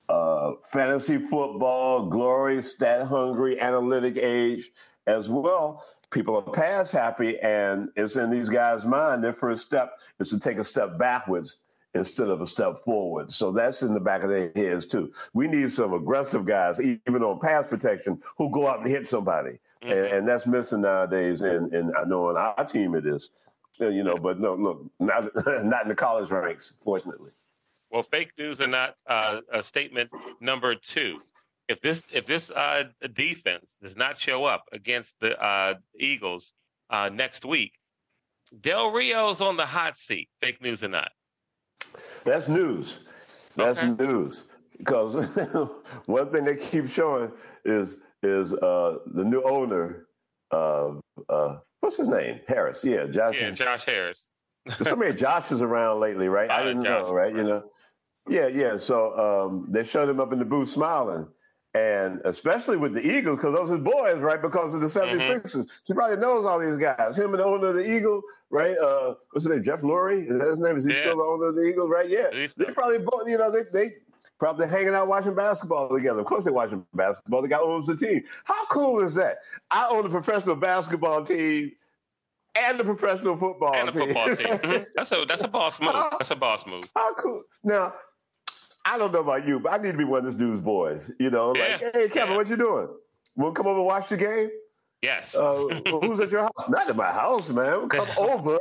[0.07, 4.71] uh, fantasy football, glory, stat hungry, analytic age
[5.05, 5.83] as well.
[6.11, 9.21] People are pass happy, and it's in these guys' mind.
[9.21, 11.57] Their first step is to take a step backwards
[11.95, 13.31] instead of a step forward.
[13.31, 15.11] So that's in the back of their heads too.
[15.33, 19.59] We need some aggressive guys, even on pass protection, who go out and hit somebody,
[19.83, 19.91] mm-hmm.
[19.91, 21.41] and, and, that's missing nowadays.
[21.41, 23.29] And, and I know on our team it is,
[23.81, 24.17] uh, you know.
[24.17, 25.31] But no, look, not
[25.63, 27.31] not in the college ranks, fortunately.
[27.91, 30.09] Well, fake news or not, uh, statement
[30.41, 31.19] number two.
[31.67, 32.83] If this if this uh,
[33.15, 36.51] defense does not show up against the uh, Eagles
[36.89, 37.71] uh, next week,
[38.61, 40.29] Del Rio's on the hot seat.
[40.41, 41.09] Fake news or not.
[42.25, 42.93] That's news.
[43.55, 44.03] That's okay.
[44.03, 44.43] news.
[44.77, 45.25] Because
[46.05, 47.31] one thing they keep showing
[47.63, 50.07] is is uh, the new owner.
[50.51, 50.93] Uh,
[51.29, 52.39] uh, what's his name?
[52.47, 52.79] Harris.
[52.83, 53.35] Yeah, Josh.
[53.39, 54.25] Yeah, Josh Harris.
[54.65, 56.49] There's so many Joshes around lately, right?
[56.49, 57.33] I didn't know, right?
[57.33, 57.63] You know,
[58.27, 58.77] yeah, yeah.
[58.77, 61.27] So um, they showed him up in the booth smiling.
[61.75, 64.41] And especially with the Eagles, because those are boys, right?
[64.41, 65.41] Because of the 76ers.
[65.43, 65.61] Mm-hmm.
[65.83, 67.17] He probably knows all these guys.
[67.17, 68.21] Him and the owner of the Eagle,
[68.55, 68.77] right?
[68.77, 69.63] Uh, what's his name?
[69.63, 70.31] Jeff Lurie?
[70.31, 70.77] Is that his name?
[70.77, 71.01] Is he yeah.
[71.01, 72.09] still the owner of the Eagles, right?
[72.09, 72.27] Yeah.
[72.57, 73.95] They probably both, you know, they, they
[74.39, 76.19] probably hanging out watching basketball together.
[76.19, 77.41] Of course they're watching basketball.
[77.41, 78.23] The guy owns the team.
[78.45, 79.39] How cool is that?
[79.71, 81.71] I own a professional basketball team
[82.55, 84.07] and the professional football and team.
[84.07, 84.47] Football team.
[84.47, 84.83] Mm-hmm.
[84.95, 85.93] That's a that's a boss move.
[86.17, 86.83] That's a boss move.
[86.95, 87.43] How cool.
[87.63, 87.93] Now,
[88.85, 91.09] I don't know about you, but I need to be one of this dude's boys.
[91.19, 91.77] You know, yeah.
[91.83, 92.35] like, hey, Kevin, yeah.
[92.37, 92.87] what you doing?
[93.37, 94.49] To come over and watch the game?
[95.01, 95.35] Yes.
[95.35, 95.67] Uh,
[96.01, 96.51] who's at your house?
[96.69, 97.89] Not at my house, man.
[97.89, 98.57] Come over.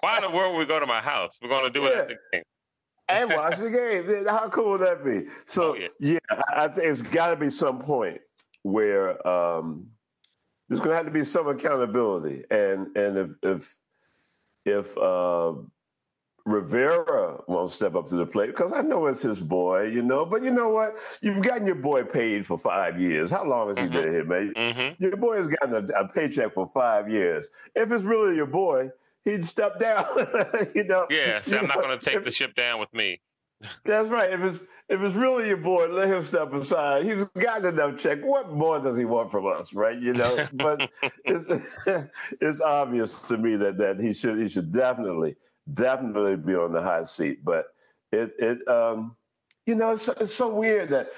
[0.00, 1.38] Why in the world would we go to my house?
[1.42, 2.42] We're going to do it at the game.
[3.08, 4.24] and watch the game.
[4.28, 5.26] How cool would that be?
[5.46, 5.88] So, oh, yeah.
[6.00, 6.18] yeah,
[6.54, 8.20] I think it's got to be some point
[8.62, 9.86] where um,
[10.68, 12.44] there's going to have to be some accountability.
[12.50, 13.76] And and if if
[14.64, 15.52] if uh,
[16.46, 20.26] Rivera won't step up to the plate because I know it's his boy, you know.
[20.26, 20.96] But you know what?
[21.22, 23.30] You've gotten your boy paid for five years.
[23.30, 23.94] How long has mm-hmm.
[23.94, 24.52] he been here, man?
[24.54, 25.02] Mm-hmm.
[25.02, 27.48] Your boy has gotten a, a, paycheck for five years.
[27.74, 28.90] If it's really your boy,
[29.24, 30.06] he'd step down.
[30.74, 31.06] you know.
[31.08, 31.74] Yeah, see, I'm know?
[31.74, 33.20] not going to take if, the ship down with me.
[33.86, 34.30] that's right.
[34.30, 34.58] If it's
[34.90, 37.06] if it's really your boy, let him step aside.
[37.06, 38.18] He's gotten enough check.
[38.22, 39.98] What more does he want from us, right?
[39.98, 40.46] You know.
[40.52, 40.80] But
[41.24, 41.46] it's
[42.40, 45.36] it's obvious to me that that he should he should definitely
[45.72, 47.44] definitely be on the hot seat.
[47.44, 47.66] But
[48.12, 49.16] it it um,
[49.66, 51.08] you know it's, it's so weird that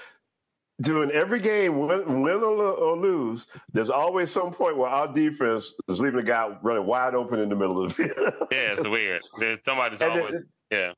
[0.83, 5.73] during every game, win, win or, or, lose, there's always some point where our defense
[5.89, 8.11] is leaving a guy running wide open in the middle of the field.
[8.51, 9.23] yeah, it's weird.
[9.39, 10.93] There's somebody's always it, yeah.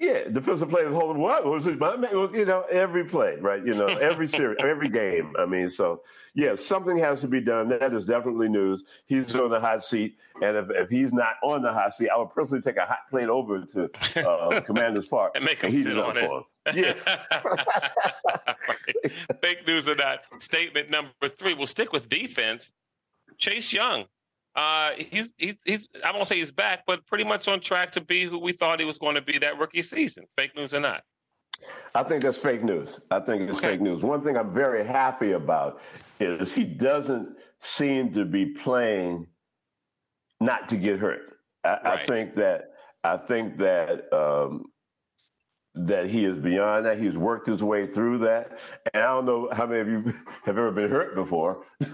[0.00, 2.10] Yeah, defensive players holding what was my man?
[2.34, 3.64] You know, every play, right?
[3.64, 5.32] You know, every series, every game.
[5.38, 6.02] I mean, so
[6.34, 7.68] yeah, something has to be done.
[7.68, 8.82] That is definitely news.
[9.06, 12.18] He's on the hot seat, and if, if he's not on the hot seat, I
[12.18, 13.90] would personally take a hot plane over to
[14.26, 16.30] uh, Commanders Park and make him sit on it.
[16.74, 16.94] Yeah.
[19.40, 20.20] Fake news or not.
[20.40, 21.54] Statement number three.
[21.54, 22.70] We'll stick with defense.
[23.38, 24.06] Chase Young
[24.56, 28.00] uh, he's, he's, he's, I won't say he's back, but pretty much on track to
[28.00, 30.24] be who we thought he was going to be that rookie season.
[30.34, 31.02] Fake news or not?
[31.94, 32.98] I think that's fake news.
[33.10, 33.72] I think it's okay.
[33.72, 34.02] fake news.
[34.02, 35.80] One thing I'm very happy about
[36.20, 37.36] is he doesn't
[37.76, 39.26] seem to be playing
[40.40, 41.38] not to get hurt.
[41.64, 41.86] I, right.
[41.86, 42.72] I think that
[43.04, 44.66] I think that um,
[45.76, 46.98] that he is beyond that.
[46.98, 48.58] He's worked his way through that.
[48.92, 50.14] And I don't know how many of you
[50.44, 51.64] have ever been hurt before.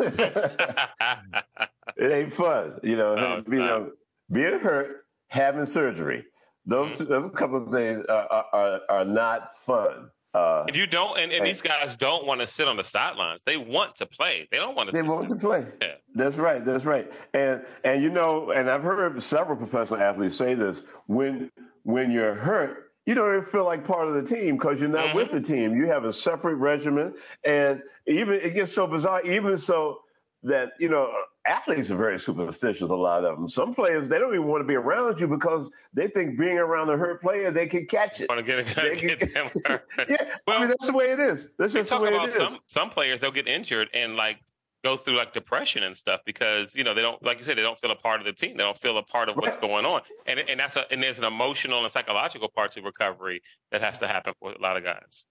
[1.96, 3.14] it ain't fun, you know.
[3.14, 3.90] No, you know,
[4.31, 6.24] being hurt, having surgery.
[6.64, 7.11] Those, mm-hmm.
[7.11, 10.11] those couple of things are, are, are not fun.
[10.35, 13.42] Uh, and you don't, and, and, these guys don't want to sit on the sidelines.
[13.44, 14.48] They want to play.
[14.50, 14.92] They don't want to.
[14.92, 15.66] They want to play.
[15.83, 15.88] Yeah.
[16.14, 16.64] That's right.
[16.64, 17.11] That's right.
[17.35, 21.50] And and you know, and I've heard several professional athletes say this: when
[21.83, 25.09] when you're hurt, you don't even feel like part of the team because you're not
[25.09, 25.16] mm-hmm.
[25.18, 25.76] with the team.
[25.76, 27.12] You have a separate regimen,
[27.44, 29.26] and even it gets so bizarre.
[29.26, 29.98] Even so
[30.44, 31.12] that you know
[31.46, 32.83] athletes are very superstitious.
[32.83, 33.48] A lot of them.
[33.48, 36.88] Some players they don't even want to be around you because they think being around
[36.90, 38.28] a hurt player they can catch it.
[38.28, 39.87] Want to get, get them hurt.
[40.09, 41.46] yeah, well, I mean that's the way it is.
[41.59, 42.37] That's just the way it is.
[42.37, 44.38] Some, some players they'll get injured and like
[44.85, 47.62] go through like depression and stuff because you know they don't like you said they
[47.62, 49.85] don't feel a part of the team they don't feel a part of what's going
[49.85, 53.81] on and and that's a and there's an emotional and psychological part to recovery that
[53.81, 55.24] has to happen for a lot of guys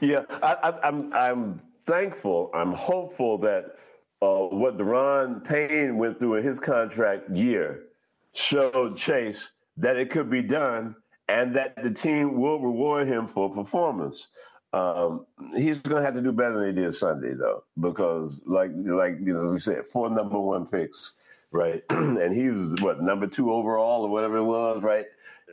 [0.00, 3.76] yeah I, I, i'm i'm thankful i'm hopeful that
[4.22, 7.84] uh, what Daron Payne went through in his contract year
[8.32, 9.38] showed Chase
[9.76, 10.96] that it could be done
[11.28, 14.26] and that the team will reward him for performance.
[14.72, 18.70] Um, he's going to have to do better than he did Sunday, though, because like
[18.74, 21.12] like you know we said, four number one picks,
[21.52, 21.82] right?
[21.90, 25.06] and he was what number two overall or whatever it was, right?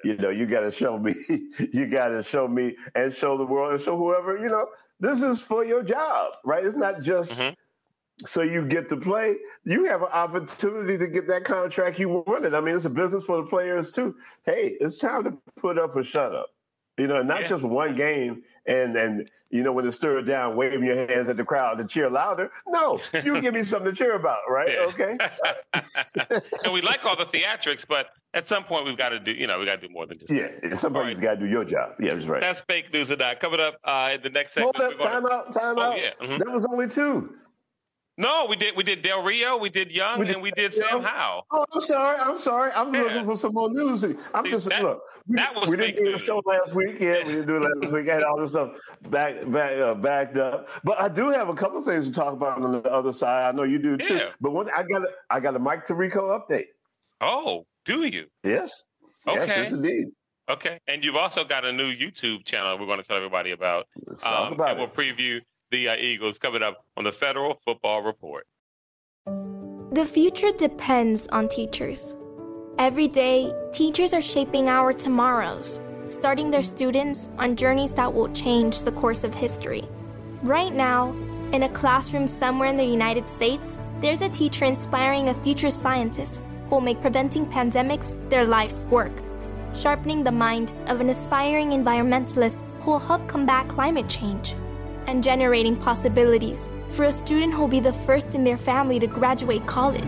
[0.04, 1.14] You know, you got to show me,
[1.72, 4.38] you got to show me and show the world and show whoever.
[4.38, 4.66] You know,
[5.00, 6.66] this is for your job, right?
[6.66, 7.30] It's not just.
[7.32, 7.54] Mm-hmm.
[8.28, 9.36] So you get to play.
[9.64, 12.54] You have an opportunity to get that contract you wanted.
[12.54, 14.16] I mean, it's a business for the players too.
[14.46, 16.48] Hey, it's time to put up or shut up.
[16.98, 17.48] You know, not yeah.
[17.48, 21.38] just one game and and you know when it's stirred down, waving your hands at
[21.38, 22.52] the crowd to cheer louder.
[22.68, 24.70] No, you give me something to cheer about, right?
[24.72, 24.94] Yeah.
[24.94, 25.18] Okay.
[26.64, 29.48] and we like all the theatrics, but at some point we've got to do, you
[29.48, 30.32] know, we got to do more than just.
[30.32, 31.94] Yeah, at some point you've got to do your job.
[32.00, 32.42] Yeah, that's right.
[32.42, 33.40] That's fake news or not.
[33.40, 34.76] Coming up uh, in the next segment.
[34.78, 35.32] Hold up, time to...
[35.32, 35.98] out, time oh, out.
[35.98, 36.12] Yeah.
[36.22, 36.38] Mm-hmm.
[36.38, 37.34] That was only two.
[38.22, 38.76] No, we did.
[38.78, 41.48] We did Del Rio, we did Young, we did, and we did Sam Howell.
[41.50, 42.20] Oh, I'm sorry.
[42.20, 42.72] I'm sorry.
[42.72, 43.02] I'm yeah.
[43.02, 44.04] looking for some more news.
[44.04, 45.02] I'm See, just that, look.
[45.28, 46.98] We, that was we didn't do the show last week.
[47.00, 48.08] Yeah, we didn't do it last week.
[48.10, 48.74] I had all this stuff
[49.10, 50.68] back, back, uh, backed up.
[50.84, 53.50] But I do have a couple of things to talk about on the other side.
[53.50, 54.14] I know you do too.
[54.14, 54.30] Yeah.
[54.40, 56.66] But one, I got, a, I got a Mike Tirico update.
[57.22, 58.26] Oh, Do you?
[58.44, 58.72] Yes.
[59.28, 59.48] Okay.
[59.48, 60.06] Yes, yes, indeed.
[60.48, 60.80] Okay.
[60.88, 63.88] And you've also got a new YouTube channel we're going to tell everybody about.
[64.06, 65.40] Let's talk about and we'll preview
[65.72, 68.46] the uh, Eagles coming up on the Federal Football Report.
[69.94, 72.16] The future depends on teachers.
[72.78, 78.84] Every day, teachers are shaping our tomorrows, starting their students on journeys that will change
[78.84, 79.84] the course of history.
[80.44, 81.12] Right now,
[81.52, 86.42] in a classroom somewhere in the United States, there's a teacher inspiring a future scientist
[86.66, 89.12] who will make preventing pandemics their life's work,
[89.76, 94.56] sharpening the mind of an aspiring environmentalist who will help combat climate change,
[95.08, 99.08] and generating possibilities for a student who will be the first in their family to
[99.08, 100.04] graduate college.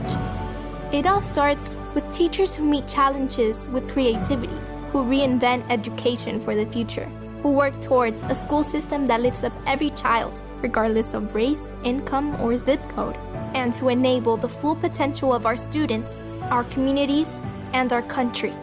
[0.91, 4.59] It all starts with teachers who meet challenges with creativity,
[4.91, 7.09] who reinvent education for the future,
[7.41, 12.39] who work towards a school system that lifts up every child, regardless of race, income,
[12.41, 13.17] or zip code,
[13.55, 16.19] and who enable the full potential of our students,
[16.51, 17.41] our communities,
[17.73, 18.53] and our country.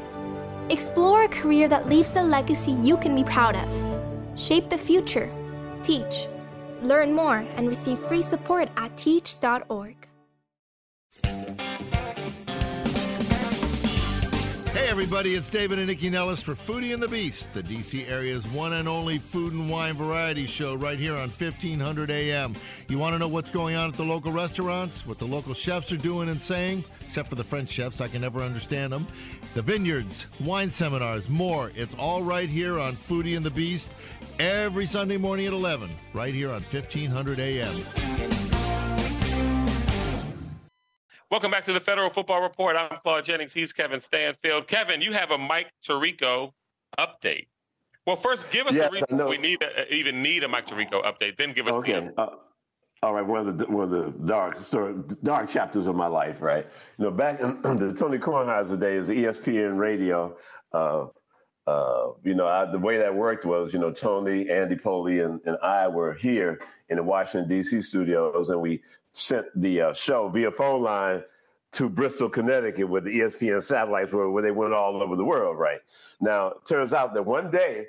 [0.69, 4.39] Explore a career that leaves a legacy you can be proud of.
[4.39, 5.29] Shape the future.
[5.91, 6.29] Teach.
[6.83, 9.97] Learn more and receive free support at teach.org.
[14.73, 18.47] Hey everybody, it's David and Nycci Nellis for Foodie and the Beast, the DC area's
[18.47, 22.55] one and only food and wine variety show right here on 1500 AM.
[22.89, 25.91] You want to know what's going on at the local restaurants, what the local chefs
[25.91, 29.09] are doing and saying, except for the French chefs, I can never understand them.
[29.55, 31.73] The vineyards, wine seminars, more.
[31.75, 33.93] It's all right here on Foodie and the Beast
[34.45, 37.75] every Sunday morning at 11, right here on 1500 AM.
[41.31, 42.75] Welcome back to the Federal Football Report.
[42.75, 43.53] I'm Claude Jennings.
[43.53, 44.67] He's Kevin Stanfield.
[44.67, 46.53] Kevin, you have a Mike Tirico
[46.99, 47.47] update.
[48.07, 49.29] Well, first, give us Yes, the I reason know.
[49.29, 51.37] we need a, even need a Mike Tirico update.
[51.37, 51.93] Then give us Okay.
[51.93, 52.31] the Uh,
[53.03, 53.25] all right.
[53.25, 56.67] One of the one of the dark story, dark chapters of my life, right?
[56.99, 60.37] You know, back in the Tony Kornheiser days, the ESPN radio.
[60.73, 61.07] Uh,
[61.67, 65.41] uh, you know, I, the way that worked was, you know, Tony, Andy Pollin, and,
[65.45, 67.83] and I were here in the Washington D.C.
[67.83, 68.83] studios, and we
[69.13, 71.23] sent the uh, show via phone line
[71.73, 75.59] to Bristol, Connecticut, where the ESPN satellites were, where they went all over the world.
[75.59, 75.81] Right
[76.21, 77.87] now, it turns out that one day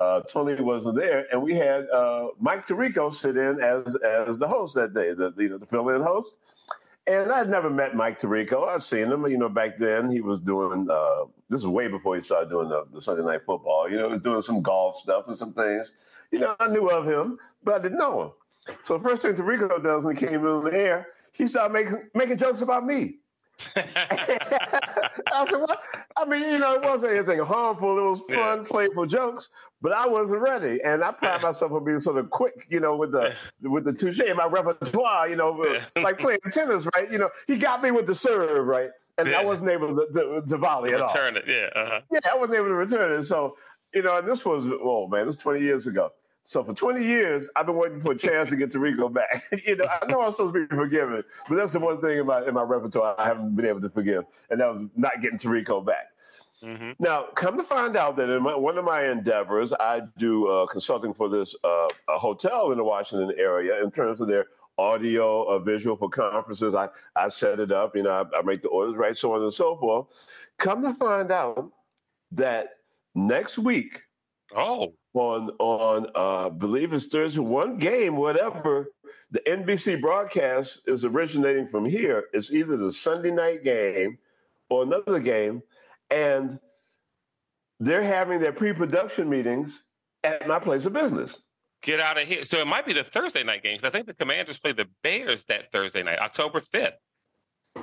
[0.00, 4.46] uh, Tony wasn't there, and we had uh, Mike Tirico sit in as as the
[4.46, 6.32] host that day, the the, the fill-in host.
[7.06, 8.66] And I'd never met Mike Tirico.
[8.66, 10.88] I've seen him, you know, back then he was doing.
[10.90, 13.90] Uh, this is way before he started doing the, the Sunday Night Football.
[13.90, 15.90] You know, he was doing some golf stuff and some things.
[16.30, 18.30] You know, I knew of him, but I didn't know him.
[18.84, 22.08] So the first thing Tirico does when he came in the air, he started making
[22.14, 23.16] making jokes about me.
[23.76, 25.80] I said, what?
[26.16, 27.98] I mean, you know, it wasn't anything harmful.
[27.98, 29.48] It was fun, playful jokes,
[29.82, 30.80] but I wasn't ready.
[30.84, 33.32] And I pride myself on being sort of quick, you know, with the
[33.62, 35.64] with the touche, in my repertoire, you know,
[35.96, 37.10] like playing tennis, right?
[37.10, 38.90] You know, he got me with the serve, right?
[39.18, 41.08] And I wasn't able to, to, to volley at all.
[41.08, 41.44] return it.
[41.46, 41.68] Yeah.
[41.80, 42.00] Uh-huh.
[42.12, 43.24] Yeah, I wasn't able to return it.
[43.24, 43.56] So,
[43.94, 46.10] you know, and this was, oh man, this was 20 years ago.
[46.46, 49.44] So for 20 years, I've been waiting for a chance to get Tirico back.
[49.66, 52.26] you know, I know I'm supposed to be forgiven, but that's the one thing in
[52.26, 55.38] my in my repertoire I haven't been able to forgive, and that was not getting
[55.38, 56.10] Tirico back.
[56.62, 56.92] Mm-hmm.
[56.98, 60.66] Now, come to find out that in my, one of my endeavors, I do uh,
[60.66, 64.46] consulting for this uh, a hotel in the Washington area in terms of their
[64.78, 66.74] audio or visual for conferences.
[66.74, 69.42] I, I set it up, you know, I, I make the orders right, so on
[69.42, 70.06] and so forth.
[70.58, 71.70] Come to find out
[72.32, 72.78] that
[73.14, 74.00] next week,
[74.54, 78.86] oh, on on uh, believe it's Thursday, one game, whatever.
[79.30, 82.24] The NBC broadcast is originating from here.
[82.32, 84.18] It's either the Sunday night game
[84.70, 85.62] or another game,
[86.10, 86.58] and
[87.80, 89.72] they're having their pre-production meetings
[90.22, 91.34] at my place of business.
[91.82, 92.44] Get out of here.
[92.46, 93.80] So it might be the Thursday night games.
[93.82, 96.92] I think the Commanders play the Bears that Thursday night, October 5th.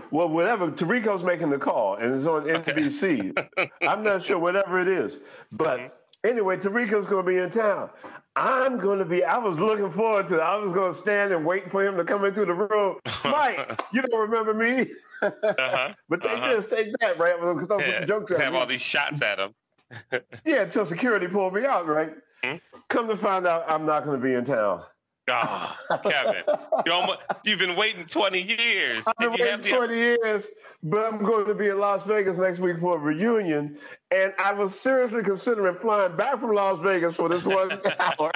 [0.09, 0.71] Well, whatever.
[0.71, 3.37] Tirico's making the call, and it's on NBC.
[3.81, 5.17] I'm not sure whatever it is,
[5.51, 7.89] but anyway, Tirico's going to be in town.
[8.35, 9.23] I'm going to be.
[9.23, 10.35] I was looking forward to.
[10.37, 10.41] it.
[10.41, 12.97] I was going to stand and wait for him to come into the room.
[13.25, 14.87] Mike, you don't remember me,
[15.21, 15.93] Uh-huh.
[16.09, 16.55] but take Uh-huh.
[16.61, 17.33] this, take that, right?
[17.35, 17.99] I'm going to throw Yeah.
[17.99, 18.59] some jokes at Have me.
[18.59, 19.53] all these shots at him.
[20.45, 22.13] Yeah, until security pulled me out, right?
[22.43, 22.55] Hmm?
[22.89, 24.83] Come to find out, I'm not going to be in town.
[25.29, 26.43] Ah, Kevin,
[26.85, 29.03] you almost, you've been waiting 20 years.
[29.05, 30.43] I've been have waiting 20 years,
[30.81, 33.77] but I'm going to be in Las Vegas next week for a reunion.
[34.09, 38.31] And I was seriously considering flying back from Las Vegas for this one hour.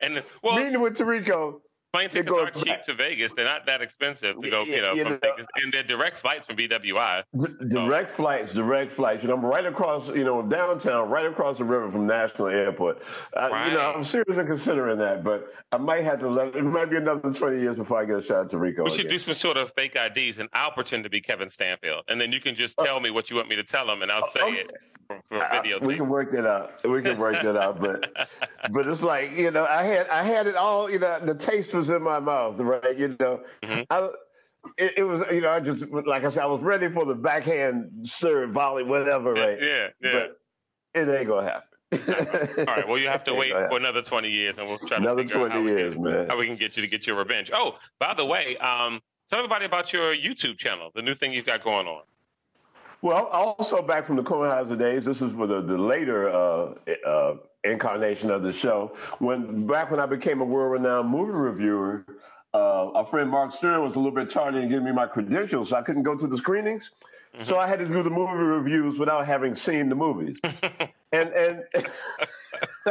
[0.00, 1.60] and well, meeting with Tirico
[1.92, 3.32] Plane tickets are cheap to Vegas.
[3.36, 5.46] They're not that expensive to go, you know, you from know, Vegas.
[5.56, 7.22] And they're direct flights from BWI.
[7.38, 9.22] D- direct flights, direct flights.
[9.22, 12.96] You know, I'm right across, you know, downtown, right across the river from National Airport.
[13.36, 16.88] Uh, You know, I'm seriously considering that, but I might have to let it might
[16.90, 18.84] be another 20 years before I get a shot to Rico.
[18.84, 19.12] We should again.
[19.12, 22.32] do some sort of fake IDs, and I'll pretend to be Kevin Stanfield, and then
[22.32, 24.40] you can just tell me what you want me to tell him, and I'll say
[24.52, 24.72] it
[25.08, 25.78] for, for Uh, video.
[25.80, 26.72] we can work that out.
[26.88, 28.00] We can work that out, but
[28.70, 30.88] but it's like you know, I had I had it all.
[30.90, 32.96] You know, the taste was in my mouth, right?
[32.96, 33.82] You know, Mm-hmm.
[33.90, 34.08] I,
[34.78, 37.14] it, it was you know, I just like I said, I was ready for the
[37.14, 39.58] backhand serve, volley, whatever, right?
[39.60, 40.12] Yeah, yeah.
[40.92, 41.68] But it ain't gonna happen.
[42.58, 42.88] All right.
[42.88, 45.36] Well, you have to wait for another 20 years, and we'll try to Another figure
[45.36, 46.26] out 20 how we, years, can, man.
[46.28, 47.50] how we can get you to get your revenge.
[47.52, 51.44] Oh, by the way, um, tell everybody about your YouTube channel, the new thing you've
[51.46, 52.02] got going on.
[53.02, 55.04] Well, also back from the Kornheiser days.
[55.04, 56.74] This is for the the later uh,
[57.06, 57.34] uh,
[57.64, 58.96] incarnation of the show.
[59.18, 62.04] When back when I became a world-renowned movie reviewer,
[62.54, 65.70] uh, our friend Mark Stern was a little bit tardy in giving me my credentials,
[65.70, 66.90] so I couldn't go to the screenings.
[67.44, 70.36] So I had to do the movie reviews without having seen the movies.
[70.44, 71.62] and and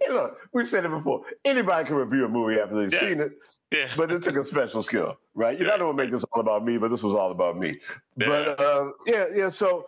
[0.00, 1.22] you know, we've said it before.
[1.44, 3.00] Anybody can review a movie after they've Yeah.
[3.08, 3.32] seen it.
[3.70, 3.88] Yeah.
[3.96, 5.58] But it took a special skill, right?
[5.58, 7.30] You know, I don't want to make this all about me, but this was all
[7.30, 7.78] about me.
[8.16, 8.26] Yeah.
[8.26, 9.50] But uh, yeah, yeah.
[9.50, 9.86] So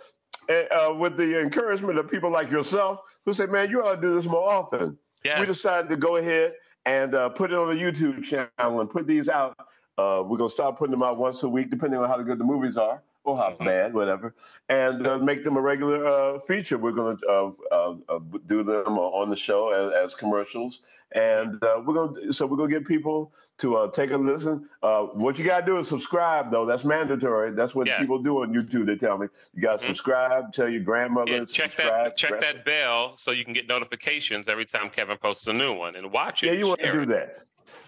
[0.49, 0.53] uh,
[0.91, 4.17] uh, with the encouragement of people like yourself who say, "Man, you ought to do
[4.21, 5.41] this more often," Yes.
[5.41, 6.55] we decided to go ahead
[6.87, 9.57] and uh, put it on the YouTube channel and put these out.
[9.97, 12.45] Uh, we're gonna start putting them out once a week, depending on how good the
[12.45, 14.35] movies are or how bad, whatever,
[14.69, 16.79] and uh, make them a regular uh, feature.
[16.79, 20.81] We're gonna uh, uh, uh, do them on the show as, as commercials,
[21.13, 24.69] and uh, we're gonna so we're gonna get people to uh, take a listen.
[24.83, 26.67] Uh, what you gotta do is subscribe, though.
[26.67, 27.53] That's mandatory.
[27.53, 28.01] That's what Yes.
[28.01, 28.87] people do on YouTube.
[28.87, 29.87] They tell me you gotta Mhm.
[29.89, 30.53] subscribe.
[30.53, 31.31] Tell your grandmother.
[31.31, 34.91] Yeah, check subscribe, that check press that bell so you can get notifications every time
[34.91, 36.47] Kevin posts a new one and watch it.
[36.47, 37.39] Yeah, you want to do that.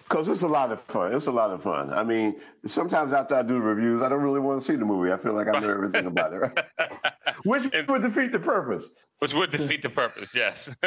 [0.09, 1.15] Because it's a lot of fun.
[1.15, 1.93] It's a lot of fun.
[1.93, 4.85] I mean, sometimes after I do the reviews, I don't really want to see the
[4.85, 5.11] movie.
[5.13, 6.59] I feel like I know everything about it, right?
[7.45, 8.85] Which would defeat the purpose.
[9.19, 10.59] Which would defeat the purpose, yes.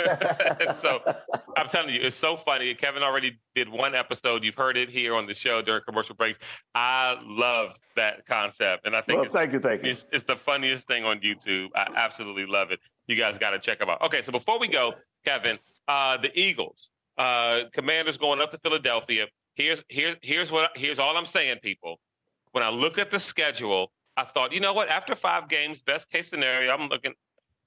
[0.82, 1.00] so
[1.58, 2.76] I'm telling you, it's so funny.
[2.76, 4.44] Kevin already did one episode.
[4.44, 6.38] You've heard it here on the show during commercial breaks.
[6.76, 9.92] I love that concept, and I think Well, it's, thank you, thank you.
[9.92, 11.70] it's, it's the funniest thing on YouTube.
[11.76, 12.80] I absolutely love it.
[13.08, 14.02] You guys got to check them out.
[14.04, 14.94] Okay, so before we go,
[15.26, 15.58] Kevin,
[15.88, 16.90] uh, the Eagles,
[17.20, 19.26] uh, Commanders going up to Philadelphia.
[19.56, 22.00] Here's here's here's what here's all I'm saying, people.
[22.54, 24.88] When I looked at the schedule, I thought, you know what?
[24.88, 27.14] After five games, best case scenario, I'm looking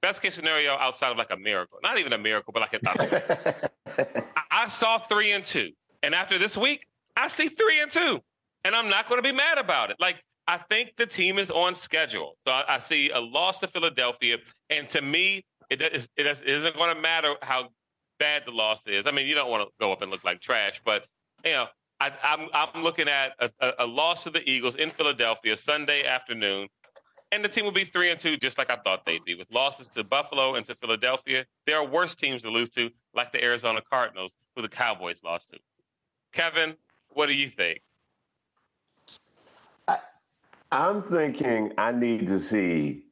[0.00, 3.70] best case scenario outside of like a miracle, not even a miracle, but like a,
[4.36, 5.70] I, I saw three and two,
[6.02, 6.80] and after this week,
[7.16, 8.20] I see three and two,
[8.64, 9.98] and I'm not going to be mad about it.
[10.00, 10.16] Like
[10.48, 14.38] I think the team is on schedule, so I, I see a loss to Philadelphia,
[14.70, 17.68] and to me, it it, it isn't going to matter how
[18.18, 19.06] bad the loss is.
[19.06, 21.02] I mean, you don't want to go up and look like trash, but
[21.44, 21.66] you know,
[22.00, 26.04] I, I'm I'm looking at a, a, a loss to the Eagles in Philadelphia Sunday
[26.04, 26.68] afternoon,
[27.30, 29.34] and the team will be three and two, just like I thought they'd be.
[29.34, 33.32] With losses to Buffalo and to Philadelphia, there are worse teams to lose to, like
[33.32, 35.58] the Arizona Cardinals, who the Cowboys lost to.
[36.32, 36.74] Kevin,
[37.14, 37.80] what do you think?
[40.70, 43.02] I'm thinking I need to see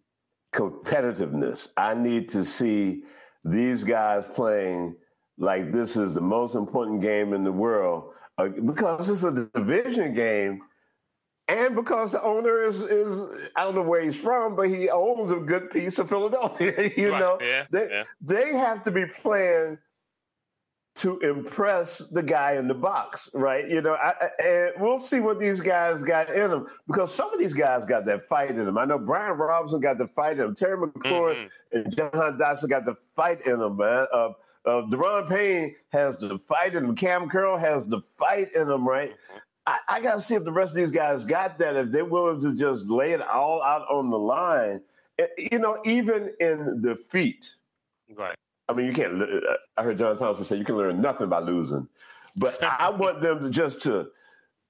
[0.54, 1.68] competitiveness.
[1.76, 3.02] I need to see
[3.44, 4.96] these guys playing
[5.38, 10.14] like this is the most important game in the world uh, because it's a division
[10.14, 10.62] game.
[11.48, 15.30] And because the owner is, is I don't know where he's from, but he owns
[15.32, 16.90] a good piece of Philadelphia.
[16.96, 18.04] You Right, know, yeah, they yeah.
[18.20, 19.78] they have to be playing
[20.96, 23.68] to impress the guy in the box, right?
[23.68, 27.32] You know, I, I- and we'll see what these guys got in them because some
[27.32, 28.76] of these guys got that fight in them.
[28.76, 30.54] I know Brian Robinson got the fight in him.
[30.54, 34.06] Terry McLaurin and Jahan Dotson got the fight in them, man.
[34.12, 34.30] Uh,
[34.66, 36.94] uh, Daron Payne has the fight in him.
[36.96, 39.12] Cam Curl has the fight in them, right?
[39.66, 41.76] I, I got to see if the rest of these guys got that.
[41.76, 44.80] If they're willing to just lay it all out on the line,
[45.18, 47.44] Eh, you know, even in defeat.
[48.16, 48.34] Right.
[48.70, 49.20] I mean, you can't.
[49.20, 49.26] uh,
[49.76, 51.88] I heard John Thompson say you can learn nothing by losing,
[52.36, 54.06] but I want them to just to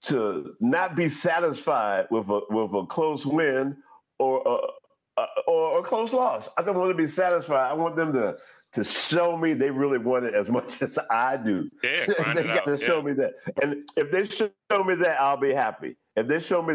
[0.05, 3.77] to not be satisfied with a with a close win
[4.19, 6.49] or a, a, or a close loss.
[6.57, 7.71] I don't want to be satisfied.
[7.71, 8.37] I want them to
[8.73, 11.71] to show me they really want it as much as I do.
[11.83, 13.03] Yeah, they got out, to show yeah.
[13.03, 13.33] me that.
[13.63, 15.97] And if they show me that, I'll be happy.
[16.17, 16.75] If they show me,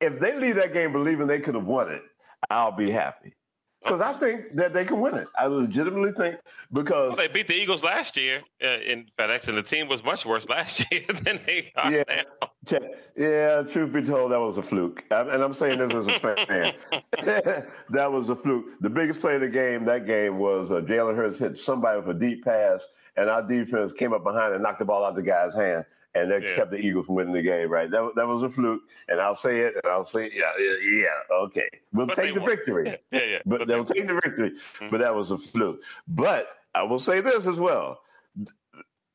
[0.00, 2.02] if they leave that game believing they could have won it,
[2.50, 3.34] I'll be happy.
[3.82, 5.26] Because I think that they can win it.
[5.36, 6.36] I legitimately think
[6.72, 10.02] because Well, they beat the Eagles last year uh, in FedEx, and the team was
[10.04, 12.04] much worse last year than they are Yeah.
[12.08, 12.78] now.
[13.16, 15.02] Yeah, truth be told, that was a fluke.
[15.10, 16.72] And I'm saying this as a fan.
[17.90, 18.66] that was a fluke.
[18.80, 22.16] The biggest play of the game, that game, was uh, Jalen Hurts hit somebody with
[22.16, 22.80] a deep pass,
[23.16, 25.84] and our defense came up behind and knocked the ball out of the guy's hand.
[26.14, 26.56] And that Yeah.
[26.56, 27.68] kept the Eagles from winning the game.
[27.70, 27.90] Right?
[27.90, 31.36] That that was a fluke, and I'll say it, and I'll say yeah, yeah, yeah
[31.44, 32.50] okay, we'll But take the won.
[32.50, 32.98] victory.
[33.12, 33.38] Yeah, yeah.
[33.46, 34.50] But they'll take the victory.
[34.52, 34.90] Mm-hmm.
[34.90, 35.80] But that was a fluke.
[36.08, 38.00] But I will say this as well.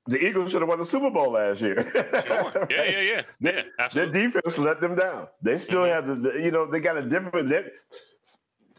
[0.09, 1.75] The Eagles should have won the Super Bowl last year.
[1.93, 2.67] Sure.
[2.69, 3.21] Yeah, yeah, yeah.
[3.41, 4.19] Their, Yeah, their absolutely.
[4.21, 4.37] Mm-hmm.
[4.37, 5.27] defense let them down.
[5.41, 7.49] They still have the, you know, they got a different.
[7.49, 7.63] They,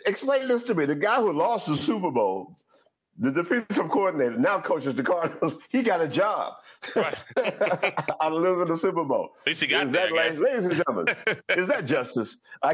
[0.07, 0.87] explain this to me.
[0.87, 2.57] The guy who lost the Super Bowl,
[3.19, 5.55] the defensive coordinator, now coaches the Cardinals.
[5.69, 6.55] He got a job.
[6.97, 7.15] Out
[8.21, 9.31] of losing the Super Bowl.
[9.43, 11.15] At least he got is there, that, ladies, and gentlemen,
[11.51, 12.37] is that justice?
[12.63, 12.73] I,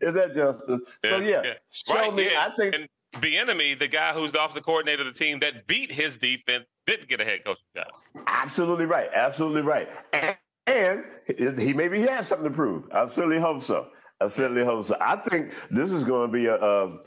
[0.00, 0.80] is that justice?
[1.04, 2.28] so yeah, show Right, me.
[2.30, 2.48] yeah.
[2.50, 2.88] I think And
[3.22, 7.08] Bieniemy, the guy who's the offensive coordinator of the team that beat his defense, didn't
[7.08, 7.86] get a head coaching job.
[8.26, 9.08] Absolutely right.
[9.14, 9.88] Absolutely right.
[10.12, 12.84] And, and he maybe he has something to prove.
[12.92, 13.86] I certainly hope so.
[14.20, 14.96] I certainly hope so.
[15.00, 16.98] I think this is going to be a, a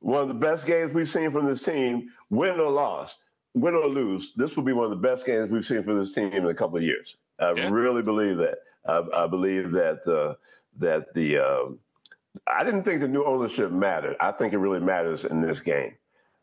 [0.00, 3.10] one of the best games we've seen from this team, win or loss,
[3.54, 4.32] win or lose.
[4.36, 6.54] This will be one of the best games we've seen for this team in a
[6.54, 7.14] couple of years.
[7.38, 7.70] I Yeah.
[7.70, 8.58] really believe that.
[8.86, 10.34] I, I believe that uh,
[10.78, 11.78] that the um
[12.46, 14.16] I didn't think the new ownership mattered.
[14.20, 15.94] I think it really matters in this game.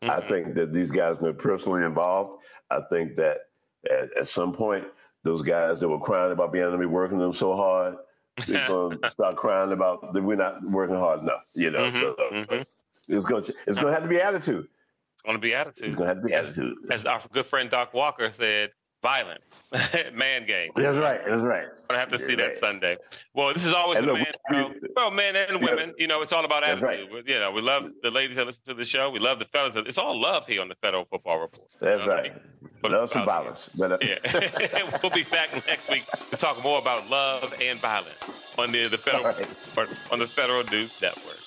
[0.02, 2.40] I think that these guys are personally involved.
[2.70, 3.48] I think that
[3.90, 4.84] at, at some point,
[5.24, 7.96] those guys that were crying about Bieniemy working them so hard,
[8.46, 11.40] they're going to start crying about that we're not working hard enough.
[11.54, 12.66] You know, Mhm, so mhm.
[13.08, 14.68] it's going to it's going to have to be attitude.
[15.28, 15.84] Going to be attitude.
[15.88, 16.74] It's going to have to be attitude.
[16.90, 18.70] As our good friend Doc Walker said,
[19.02, 19.42] violence,
[20.14, 20.70] man game.
[20.74, 21.20] That's right.
[21.24, 21.64] That's right.
[21.90, 22.60] I'm gonna have to see You're that right.
[22.60, 22.96] Sunday.
[23.34, 24.70] Well, this is always And a man show.
[24.96, 26.82] Well, men and women, you know, it's all about attitude.
[26.82, 27.24] right.
[27.26, 29.10] You know, we love the ladies that listen to the show.
[29.10, 29.72] We love the fellas.
[29.86, 31.68] It's all love here on the Federal Football Report.
[31.80, 32.32] You That's know what I right.
[32.82, 32.92] mean?
[32.92, 33.68] Love some violence.
[33.76, 38.18] But, uh, Yeah, we'll be back next week to talk more about love and violence
[38.58, 39.26] on the, the federal
[40.10, 41.38] on the Federal News Network.